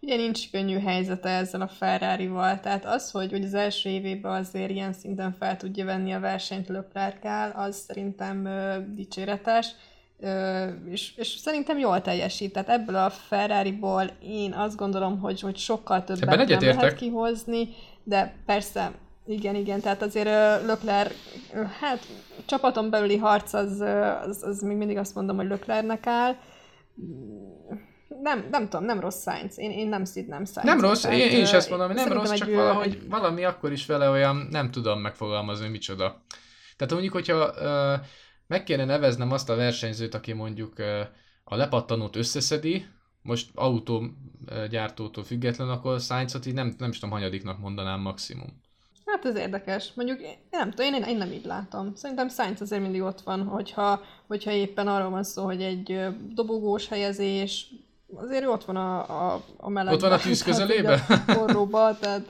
ugye 0.00 0.16
nincs 0.16 0.50
könnyű 0.50 0.78
helyzete 0.78 1.28
ezzel 1.28 1.60
a 1.60 1.68
Ferrari-val, 1.68 2.60
tehát 2.60 2.84
az, 2.84 3.10
hogy, 3.10 3.30
hogy 3.30 3.44
az 3.44 3.54
első 3.54 3.88
évében 3.88 4.32
azért 4.32 4.70
ilyen 4.70 4.92
szinten 4.92 5.32
fel 5.38 5.56
tudja 5.56 5.84
venni 5.84 6.12
a 6.12 6.20
versenyt 6.20 6.68
Löklerkál, 6.68 7.50
az 7.50 7.76
szerintem 7.76 8.44
ö, 8.44 8.76
dicséretes, 8.94 9.68
ö, 10.20 10.66
és, 10.88 11.16
és 11.16 11.28
szerintem 11.28 11.78
jól 11.78 12.00
teljesít, 12.00 12.52
tehát 12.52 12.68
ebből 12.68 12.96
a 12.96 13.10
Ferrari-ból 13.10 14.10
én 14.22 14.52
azt 14.52 14.76
gondolom, 14.76 15.18
hogy, 15.18 15.40
hogy 15.40 15.56
sokkal 15.56 16.04
többet 16.04 16.48
nem 16.48 16.76
lehet 16.76 16.94
kihozni, 16.94 17.68
de 18.04 18.34
persze 18.46 18.92
igen, 19.26 19.54
igen, 19.54 19.80
tehát 19.80 20.02
azért 20.02 20.26
Lökler, 20.66 21.10
hát 21.80 22.06
csapaton 22.46 22.90
belüli 22.90 23.16
harc 23.16 23.52
az, 23.52 23.80
az, 24.26 24.42
az 24.42 24.60
még 24.62 24.76
mindig 24.76 24.96
azt 24.96 25.14
mondom, 25.14 25.36
hogy 25.36 25.46
Löklernek 25.46 26.06
áll. 26.06 26.36
Nem, 28.22 28.46
nem 28.50 28.68
tudom, 28.68 28.84
nem 28.84 29.00
rossz 29.00 29.22
Sainz. 29.22 29.58
Én, 29.58 29.70
én 29.70 29.88
nem 29.88 30.04
szidnem 30.04 30.44
Sainz. 30.44 30.68
Nem 30.68 30.80
rossz, 30.80 31.04
én, 31.04 31.12
én 31.30 31.42
is 31.42 31.52
ezt 31.52 31.68
mondom, 31.70 31.86
hogy 31.86 31.96
nem 31.96 32.12
rossz, 32.12 32.30
egy 32.30 32.38
csak 32.38 32.48
ö, 32.48 32.54
valahogy 32.54 32.86
egy- 32.86 33.08
valami 33.08 33.44
akkor 33.44 33.72
is 33.72 33.86
vele 33.86 34.08
olyan, 34.10 34.46
nem 34.50 34.70
tudom 34.70 35.00
megfogalmazni, 35.00 35.62
hogy 35.62 35.72
micsoda. 35.72 36.22
Tehát 36.76 36.92
mondjuk, 36.92 37.12
hogyha 37.12 37.54
ö, 37.58 37.94
meg 38.46 38.62
kéne 38.64 38.84
neveznem 38.84 39.32
azt 39.32 39.50
a 39.50 39.54
versenyzőt, 39.56 40.14
aki 40.14 40.32
mondjuk 40.32 40.78
ö, 40.78 41.00
a 41.44 41.56
lepattanót 41.56 42.16
összeszedi, 42.16 42.86
most 43.22 43.50
autógyártótól 43.54 45.24
független, 45.24 45.68
akkor 45.68 46.00
Sainzot 46.00 46.46
így 46.46 46.54
nem, 46.54 46.74
nem 46.78 46.90
is 46.90 46.98
tudom, 46.98 47.14
hanyadiknak 47.14 47.58
mondanám 47.58 48.00
maximum. 48.00 48.60
Hát 49.10 49.24
ez 49.24 49.34
érdekes. 49.34 49.92
Mondjuk 49.94 50.20
én 50.20 50.36
nem 50.50 50.70
tudom, 50.70 50.94
én, 50.94 51.02
én 51.02 51.16
nem 51.16 51.32
így 51.32 51.44
látom. 51.44 51.94
Szerintem 51.94 52.28
Sainz 52.28 52.60
azért 52.60 52.82
mindig 52.82 53.02
ott 53.02 53.20
van, 53.20 53.42
hogyha, 53.42 54.00
hogyha 54.26 54.50
éppen 54.50 54.88
arról 54.88 55.10
van 55.10 55.24
szó, 55.24 55.44
hogy 55.44 55.62
egy 55.62 56.06
dobogós 56.34 56.88
helyezés, 56.88 57.66
azért 58.14 58.46
ott 58.46 58.64
van 58.64 58.76
a, 58.76 58.98
a, 58.98 59.42
a 59.56 59.68
melegben. 59.68 59.94
Ott 59.94 60.00
van 60.00 60.12
a 60.12 60.22
tűz 60.22 60.42
tehát 60.42 60.58
közelébe? 60.58 60.92
ugye 60.92 61.14
A 61.14 61.32
forróba, 61.32 61.98
tehát 61.98 62.22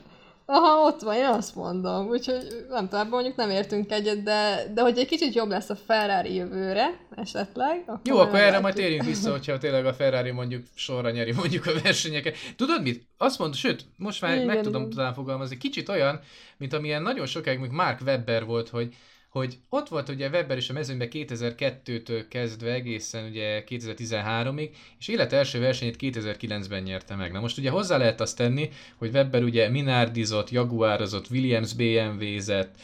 aha, 0.51 0.85
ott 0.85 1.01
van, 1.01 1.15
én 1.15 1.25
azt 1.25 1.55
mondom. 1.55 2.07
Úgyhogy 2.07 2.65
nem 2.69 2.89
tudom, 2.89 3.09
mondjuk 3.09 3.35
nem 3.35 3.49
értünk 3.49 3.91
egyet, 3.91 4.23
de, 4.23 4.63
de 4.73 4.81
hogy 4.81 4.97
egy 4.97 5.07
kicsit 5.07 5.33
jobb 5.33 5.49
lesz 5.49 5.69
a 5.69 5.75
Ferrari 5.75 6.33
jövőre, 6.33 6.99
esetleg. 7.15 7.83
Akkor 7.85 7.99
Jó, 8.03 8.17
akkor 8.17 8.39
erre 8.39 8.59
majd 8.59 8.73
térjünk 8.73 9.03
vissza, 9.03 9.31
hogyha 9.31 9.57
tényleg 9.57 9.85
a 9.85 9.93
Ferrari 9.93 10.31
mondjuk 10.31 10.63
sorra 10.73 11.09
nyeri 11.09 11.31
mondjuk 11.31 11.65
a 11.65 11.71
versenyeket. 11.83 12.35
Tudod 12.55 12.81
mit? 12.81 13.07
Azt 13.17 13.39
mondod, 13.39 13.57
sőt, 13.57 13.85
most 13.97 14.21
már 14.21 14.33
Igen, 14.33 14.45
meg 14.45 14.61
tudom 14.61 14.81
igen. 14.81 14.95
talán 14.95 15.13
fogalmazni, 15.13 15.57
kicsit 15.57 15.89
olyan, 15.89 16.19
mint 16.57 16.73
amilyen 16.73 17.01
nagyon 17.01 17.25
sokáig 17.25 17.59
még 17.59 17.71
Mark 17.71 18.01
Webber 18.05 18.45
volt, 18.45 18.69
hogy 18.69 18.95
hogy 19.31 19.57
ott 19.69 19.87
volt 19.87 20.09
ugye 20.09 20.29
Webber 20.29 20.57
is 20.57 20.69
a 20.69 20.73
mezőnyben 20.73 21.07
2002-től 21.11 22.25
kezdve 22.29 22.71
egészen 22.71 23.29
ugye 23.29 23.63
2013-ig, 23.67 24.69
és 24.99 25.07
élet 25.07 25.33
első 25.33 25.59
versenyét 25.59 25.95
2009-ben 25.99 26.83
nyerte 26.83 27.15
meg. 27.15 27.31
Na 27.31 27.39
most 27.39 27.57
ugye 27.57 27.69
hozzá 27.69 27.97
lehet 27.97 28.21
azt 28.21 28.37
tenni, 28.37 28.69
hogy 28.97 29.13
Webber 29.13 29.43
ugye 29.43 29.69
Minardizott, 29.69 30.49
Jaguarozott, 30.49 31.29
Williams 31.29 31.73
BMW-zett, 31.73 32.75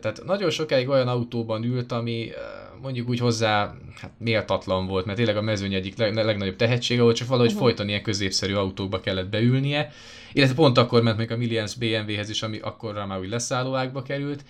tehát 0.00 0.24
nagyon 0.24 0.50
sokáig 0.50 0.88
olyan 0.88 1.08
autóban 1.08 1.64
ült, 1.64 1.92
ami 1.92 2.30
eh, 2.30 2.36
mondjuk 2.82 3.08
úgy 3.08 3.18
hozzá 3.18 3.74
hát 4.00 4.12
méltatlan 4.18 4.86
volt, 4.86 5.04
mert 5.04 5.18
tényleg 5.18 5.36
a 5.36 5.42
mezőny 5.42 5.74
egyik 5.74 5.96
leg, 5.96 6.14
legnagyobb 6.14 6.56
tehetsége 6.56 7.02
volt, 7.02 7.16
csak 7.16 7.28
valahogy 7.28 7.50
uh-huh. 7.50 7.66
folyton 7.66 7.88
ilyen 7.88 8.02
középszerű 8.02 8.54
autóba 8.54 9.00
kellett 9.00 9.28
beülnie, 9.28 9.92
illetve 10.32 10.54
pont 10.54 10.78
akkor 10.78 11.02
ment 11.02 11.18
még 11.18 11.30
a 11.30 11.36
Williams 11.36 11.74
BMW-hez 11.74 12.30
is, 12.30 12.42
ami 12.42 12.58
akkorra 12.58 13.06
már 13.06 13.18
úgy 13.18 13.28
leszállóákba 13.28 14.02
került, 14.02 14.44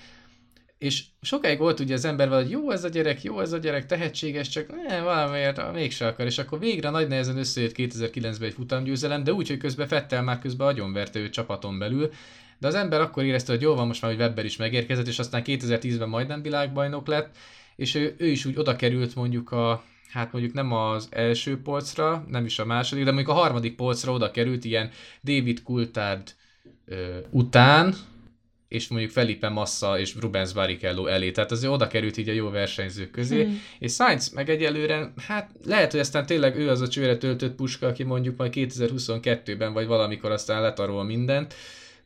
és 0.78 1.04
sokáig 1.20 1.58
volt 1.58 1.80
ugye 1.80 1.94
az 1.94 2.04
ember 2.04 2.28
hogy 2.28 2.50
jó 2.50 2.70
ez 2.70 2.84
a 2.84 2.88
gyerek, 2.88 3.22
jó 3.22 3.40
ez 3.40 3.52
a 3.52 3.58
gyerek, 3.58 3.86
tehetséges, 3.86 4.48
csak 4.48 4.68
ne, 4.88 5.00
valamiért 5.00 5.72
mégse 5.72 6.06
akar, 6.06 6.26
és 6.26 6.38
akkor 6.38 6.58
végre 6.58 6.90
nagy 6.90 7.08
nehezen 7.08 7.38
összejött 7.38 7.74
2009-ben 7.76 8.48
egy 8.48 8.54
futamgyőzelem, 8.54 9.24
de 9.24 9.32
úgy, 9.32 9.48
hogy 9.48 9.58
közben 9.58 9.88
Fettel 9.88 10.22
már 10.22 10.38
közben 10.38 10.66
agyonverte 10.66 11.18
őt 11.18 11.32
csapaton 11.32 11.78
belül, 11.78 12.10
de 12.58 12.66
az 12.66 12.74
ember 12.74 13.00
akkor 13.00 13.24
érezte, 13.24 13.52
hogy 13.52 13.62
jó 13.62 13.74
van, 13.74 13.86
most 13.86 14.02
már, 14.02 14.10
hogy 14.10 14.20
Webber 14.20 14.44
is 14.44 14.56
megérkezett, 14.56 15.06
és 15.06 15.18
aztán 15.18 15.42
2010-ben 15.44 16.08
majdnem 16.08 16.42
világbajnok 16.42 17.06
lett, 17.06 17.36
és 17.76 17.94
ő, 17.94 18.14
ő 18.18 18.26
is 18.26 18.44
úgy 18.44 18.58
oda 18.58 18.76
került 18.76 19.14
mondjuk 19.14 19.50
a, 19.50 19.84
hát 20.08 20.32
mondjuk 20.32 20.54
nem 20.54 20.72
az 20.72 21.08
első 21.10 21.62
polcra, 21.62 22.24
nem 22.28 22.44
is 22.44 22.58
a 22.58 22.64
második, 22.64 23.04
de 23.04 23.12
mondjuk 23.12 23.36
a 23.36 23.40
harmadik 23.40 23.76
polcra 23.76 24.12
oda 24.12 24.30
került 24.30 24.64
ilyen 24.64 24.90
David 25.22 25.62
Coulthard 25.62 26.34
ö, 26.86 27.18
után, 27.30 27.94
és 28.68 28.88
mondjuk 28.88 29.10
Felipe 29.10 29.48
Massa 29.48 29.98
és 29.98 30.14
Rubens 30.20 30.52
Barrichello 30.52 31.06
elé. 31.06 31.30
Tehát 31.30 31.50
azért 31.50 31.72
oda 31.72 31.86
került 31.86 32.16
így 32.16 32.28
a 32.28 32.32
jó 32.32 32.50
versenyzők 32.50 33.10
közé. 33.10 33.42
Hmm. 33.42 33.60
És 33.78 33.92
Sainz 33.92 34.28
meg 34.28 34.48
egyelőre, 34.48 35.12
hát 35.26 35.50
lehet, 35.64 35.90
hogy 35.90 36.00
aztán 36.00 36.26
tényleg 36.26 36.56
ő 36.56 36.68
az 36.68 36.80
a 36.80 36.88
csőre 36.88 37.16
töltött 37.16 37.54
puska, 37.54 37.86
aki 37.86 38.02
mondjuk 38.02 38.36
majd 38.36 38.52
2022-ben 38.54 39.72
vagy 39.72 39.86
valamikor 39.86 40.30
aztán 40.30 40.62
letarol 40.62 41.04
mindent. 41.04 41.54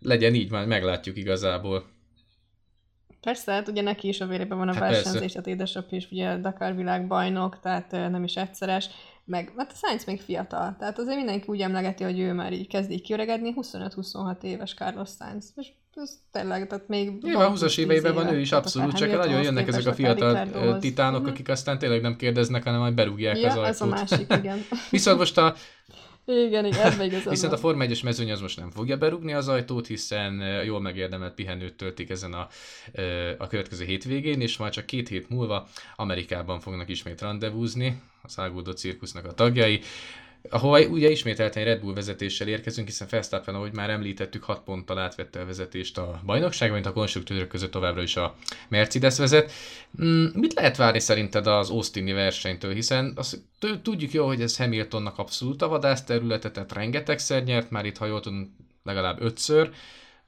Legyen 0.01 0.35
így, 0.35 0.51
már 0.51 0.67
meglátjuk 0.67 1.17
igazából. 1.17 1.85
Persze, 3.21 3.53
hát 3.53 3.69
ugye 3.69 3.83
neki 3.83 4.09
is 4.09 4.21
a 4.21 4.27
vérében 4.27 4.59
van 4.59 4.69
a 4.69 4.73
Hát 4.73 4.81
hát 4.83 4.91
persze. 4.91 5.05
versenyzés, 5.05 5.33
tehát 5.33 5.47
édesapja 5.47 5.97
is 5.97 6.09
ugye 6.11 6.37
Dakar 6.37 6.77
világbajnok, 6.77 7.61
tehát 7.61 7.91
nem 7.91 8.25
is 8.25 8.37
egyszeres, 8.37 8.89
meg 9.25 9.53
hát 9.57 9.73
a 9.73 9.75
Sainz 9.75 10.05
még 10.05 10.21
fiatal, 10.21 10.77
tehát 10.79 10.99
azért 10.99 11.17
mindenki 11.17 11.49
úgy 11.49 11.61
emlegeti, 11.61 12.05
hogy 12.05 12.19
ő 12.19 12.33
már 12.33 12.53
így 12.53 12.69
kezd 12.69 12.91
így 12.91 13.03
kiöregedni, 13.03 13.55
25-26 13.57 14.43
éves 14.43 14.75
Carlos 14.75 15.09
Sainz, 15.19 15.53
és 15.57 15.69
ez 15.95 16.19
tényleg, 16.33 16.67
tehát 16.67 16.89
még... 16.89 17.11
Nyilván 17.23 17.53
20-as 17.55 17.79
éveiben 17.79 18.15
van 18.15 18.33
ő 18.33 18.41
is 18.41 18.53
abszolút, 18.53 18.97
csak 18.97 19.11
nagyon 19.11 19.43
jönnek 19.43 19.69
ezek 19.69 19.87
a 19.87 19.95
fiatal 19.95 20.79
titánok, 20.79 21.27
akik 21.27 21.49
aztán 21.49 21.79
tényleg 21.79 22.01
nem 22.01 22.17
kérdeznek, 22.17 22.65
hanem 22.65 22.81
majd 22.81 22.95
berúgják 22.95 23.37
az 23.37 23.43
ajtót. 23.43 23.65
ez 23.65 23.81
a 23.81 23.87
másik, 23.87 24.33
igen. 24.39 24.65
Viszont 24.91 25.19
most 25.19 25.39
a 25.39 25.55
igen, 26.25 26.65
igen, 26.65 27.03
igazad 27.03 27.31
Viszont 27.37 27.53
a. 27.53 27.57
Forma 27.57 27.85
1-es 27.85 28.05
mezőny 28.05 28.31
az 28.31 28.41
most 28.41 28.59
nem 28.59 28.71
fogja 28.71 28.97
berúgni 28.97 29.33
az 29.33 29.49
ajtót, 29.49 29.87
hiszen 29.87 30.63
jól 30.65 30.81
megérdemelt 30.81 31.35
pihenőt 31.35 31.75
töltik 31.75 32.11
ezen 32.11 32.33
a, 32.33 32.49
a 33.39 33.47
következő 33.47 33.85
hétvégén, 33.85 34.41
és 34.41 34.57
már 34.57 34.71
csak 34.71 34.87
két 34.87 35.09
hét 35.09 35.29
múlva 35.29 35.69
Amerikában 35.97 36.61
fognak 36.61 36.89
ismét 36.89 37.21
rendezvúzni 37.21 38.03
a 38.23 38.29
száguldó 38.29 38.71
cirkusznak 38.71 39.25
a 39.25 39.33
tagjai, 39.33 39.81
ahol 40.49 40.81
ugye 40.81 41.11
ismételten 41.11 41.65
Red 41.65 41.81
Bull 41.81 41.95
vezetéssel 41.95 42.49
érkezünk, 42.49 42.87
hiszen 42.87 43.07
Verstappen, 43.11 43.55
ahogy 43.55 43.75
már 43.75 43.91
említettük, 43.91 44.45
6 44.45 44.61
ponttal 44.61 44.99
átvette 44.99 45.41
a 45.41 45.45
vezetést 45.45 45.99
a 45.99 46.21
bajnokságban, 46.25 46.81
mint 46.81 46.91
a 46.91 46.93
konstruktőrök 46.93 47.49
között 47.49 47.71
továbbra 47.71 48.03
is 48.03 48.17
a 48.17 48.35
Mercedes 48.69 49.19
vezet. 49.19 49.53
Mm, 50.03 50.27
mit 50.35 50.55
lehet 50.55 50.77
várni 50.77 51.01
szerinted 51.01 51.47
az 51.47 51.71
Austini 51.71 52.13
versenytől, 52.13 52.75
hiszen 52.75 53.13
azt 53.17 53.43
tudjuk 53.83 54.13
jó, 54.13 54.27
hogy 54.27 54.41
ez 54.41 54.57
Hamiltonnak 54.57 55.19
abszolút 55.19 55.63
a 55.63 55.69
vadászterülete, 55.69 56.51
tehát 56.51 56.73
rengetegszer 56.73 57.45
nyert, 57.45 57.71
már 57.71 57.85
itt 57.85 57.97
ha 57.97 58.07
jól 58.07 58.21
tudom, 58.21 58.57
legalább 58.83 59.21
ötször, 59.21 59.71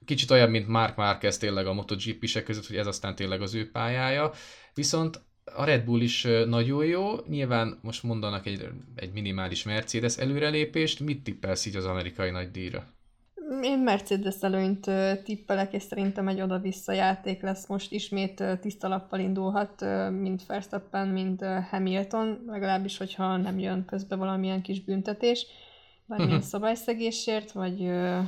kicsit 0.04 0.30
olyan, 0.30 0.50
mint 0.50 0.68
Mark 0.68 0.96
Marquez 0.96 1.38
tényleg 1.38 1.66
a 1.66 1.72
MotoGP-sek 1.72 2.44
között, 2.44 2.66
hogy 2.66 2.76
ez 2.76 2.86
aztán 2.86 3.14
tényleg 3.14 3.42
az 3.42 3.54
ő 3.54 3.70
pályája, 3.70 4.32
viszont 4.74 5.20
a 5.44 5.64
Red 5.64 5.84
Bull 5.84 6.00
is 6.00 6.26
nagyon 6.46 6.84
jó, 6.84 7.14
nyilván 7.28 7.78
most 7.82 8.02
mondanak 8.02 8.46
egy, 8.46 8.68
egy 8.94 9.12
minimális 9.12 9.62
Mercedes 9.62 10.16
előrelépést, 10.16 11.00
mit 11.00 11.22
tippelsz 11.22 11.66
így 11.66 11.76
az 11.76 11.84
amerikai 11.84 12.30
nagydíjra? 12.30 12.84
Én 13.62 13.78
Mercedes 13.78 14.36
előnyt 14.40 14.90
tippelek, 15.24 15.72
és 15.72 15.82
szerintem 15.82 16.28
egy 16.28 16.40
oda-vissza 16.40 16.92
játék 16.92 17.42
lesz. 17.42 17.66
Most 17.66 17.92
ismét 17.92 18.44
tiszta 18.60 18.88
lappal 18.88 19.20
indulhat, 19.20 19.84
mind 20.10 20.40
Verstappen, 20.46 21.08
mind 21.08 21.44
Hamilton, 21.70 22.44
legalábbis, 22.46 22.96
hogyha 22.98 23.36
nem 23.36 23.58
jön 23.58 23.84
közbe 23.84 24.16
valamilyen 24.16 24.62
kis 24.62 24.80
büntetés, 24.84 25.46
bármilyen 26.06 26.34
Mhm. 26.38 26.46
szabályszegésért, 26.46 27.52
vagy 27.52 27.82
ö, 27.84 28.18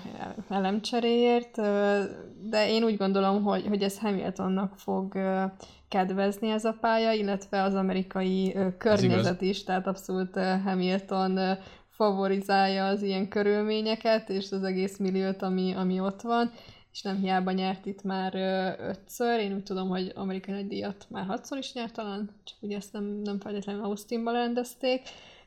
elemcseréért, 0.49 1.59
ö, 1.59 2.03
de 2.43 2.69
én 2.69 2.85
úgy 2.85 2.97
gondolom, 2.97 3.43
hogy, 3.43 3.67
hogy 3.67 3.83
ez 3.83 3.99
Hamiltonnak 3.99 4.75
fog 4.79 5.15
ö, 5.15 5.45
kedvezni 5.89 6.51
ez 6.51 6.65
a 6.65 6.77
pálya, 6.81 7.13
illetve 7.13 7.63
az 7.63 7.75
amerikai 7.75 8.53
ö, 8.55 8.77
környezet 8.77 9.41
is, 9.41 9.65
tehát 9.65 9.87
abszolút 9.87 10.37
ö, 10.37 10.55
Hamilton 10.65 11.37
ö, 11.37 11.53
favorizálja 11.89 12.87
az 12.87 13.03
ilyen 13.03 13.29
körülményeket, 13.29 14.29
és 14.29 14.51
az 14.53 14.63
egész 14.63 14.99
milliót, 14.99 15.43
ami, 15.43 15.73
ami 15.75 16.01
ott 16.01 16.21
van, 16.21 16.51
és 16.93 17.03
nem 17.03 17.17
hiába 17.17 17.51
nyert 17.51 17.87
itt 17.87 18.03
már 18.03 18.35
ö, 18.35 18.69
ötször, 18.89 19.41
én 19.41 19.55
úgy 19.55 19.63
tudom, 19.63 19.89
hogy 19.89 20.13
amerikai 20.15 20.55
nagy 20.55 20.67
díjat 20.67 21.07
már 21.09 21.25
hatszor 21.27 21.59
is 21.59 21.73
nyert 21.73 21.93
talán, 21.95 22.31
csak 22.45 22.57
ugye 22.61 22.77
ezt 22.77 22.93
nem, 22.93 23.21
nem 23.25 23.41
feltétlenül 23.41 23.85
Austinban 23.85 24.35
rendezték. 24.35 25.01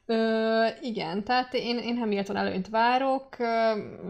Ö, 0.10 0.66
igen, 0.82 1.24
tehát 1.24 1.54
én, 1.54 1.78
én 1.78 1.98
Hamilton 1.98 2.36
előnyt 2.36 2.70
várok, 2.70 3.40
ö, 3.40 3.46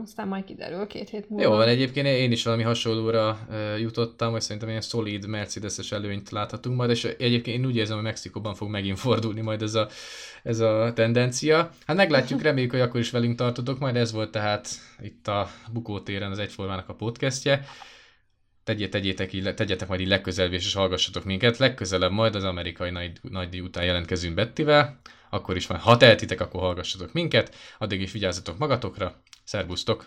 aztán 0.04 0.28
majd 0.28 0.44
kiderül 0.44 0.88
két 0.88 1.10
hét 1.10 1.30
múlva. 1.30 1.44
Jó, 1.44 1.56
van 1.56 1.68
egyébként 1.68 2.08
én 2.08 2.32
is 2.32 2.44
valami 2.44 2.64
hasonlóra 2.64 3.40
uh, 3.50 3.80
jutottam, 3.80 4.32
hogy 4.32 4.42
szerintem 4.42 4.70
ilyen 4.70 4.82
szolid 4.82 5.28
Mercedes-es 5.28 5.92
előnyt 5.92 6.30
láthatunk 6.30 6.78
majd, 6.78 6.90
és 6.90 7.04
egyébként 7.04 7.58
én 7.58 7.66
úgy 7.66 7.76
érzem, 7.76 7.96
hogy 7.96 8.06
Mexikóban 8.06 8.56
fog 8.56 8.70
megint 8.70 9.00
fordulni 9.00 9.42
majd 9.42 9.62
ez 9.62 9.74
a, 9.74 9.88
ez 10.44 10.60
a 10.60 10.92
tendencia. 10.96 11.70
Hát 11.86 11.98
meglátjuk, 11.98 12.42
reméljük, 12.42 12.72
hogy 12.72 12.82
akkor 12.82 13.00
is 13.00 13.12
velünk 13.12 13.38
tartotok, 13.38 13.80
majd 13.80 13.96
ez 13.96 14.12
volt 14.12 14.32
tehát 14.32 14.70
itt 15.02 15.28
a 15.28 15.50
Bukótéren 15.72 16.32
az 16.32 16.40
Egyformának 16.40 16.90
a 16.90 16.94
podcastje. 16.94 17.66
Tegyé, 18.64 18.88
tegyétek 18.88 19.34
így, 19.34 19.54
tegyetek 19.54 19.88
majd 19.88 20.00
így 20.00 20.08
legközelebb, 20.08 20.54
és 20.54 20.74
hallgassatok 20.74 21.24
minket. 21.24 21.58
Legközelebb 21.58 22.12
majd 22.12 22.36
az 22.36 22.44
amerikai 22.44 22.90
nagy, 22.90 23.12
nagy 23.22 23.62
után 23.62 23.84
jelentkezünk 23.84 24.36
Bettivel, 24.36 25.00
akkor 25.30 25.56
is 25.56 25.68
majd, 25.68 25.82
ha 25.82 25.98
tehetitek, 25.98 26.42
akkor 26.42 26.62
hallgassatok 26.62 27.14
minket, 27.14 27.56
addig 27.78 28.02
is 28.02 28.12
vigyázzatok 28.12 28.58
magatokra, 28.58 29.16
Szerbusztok! 29.44 30.06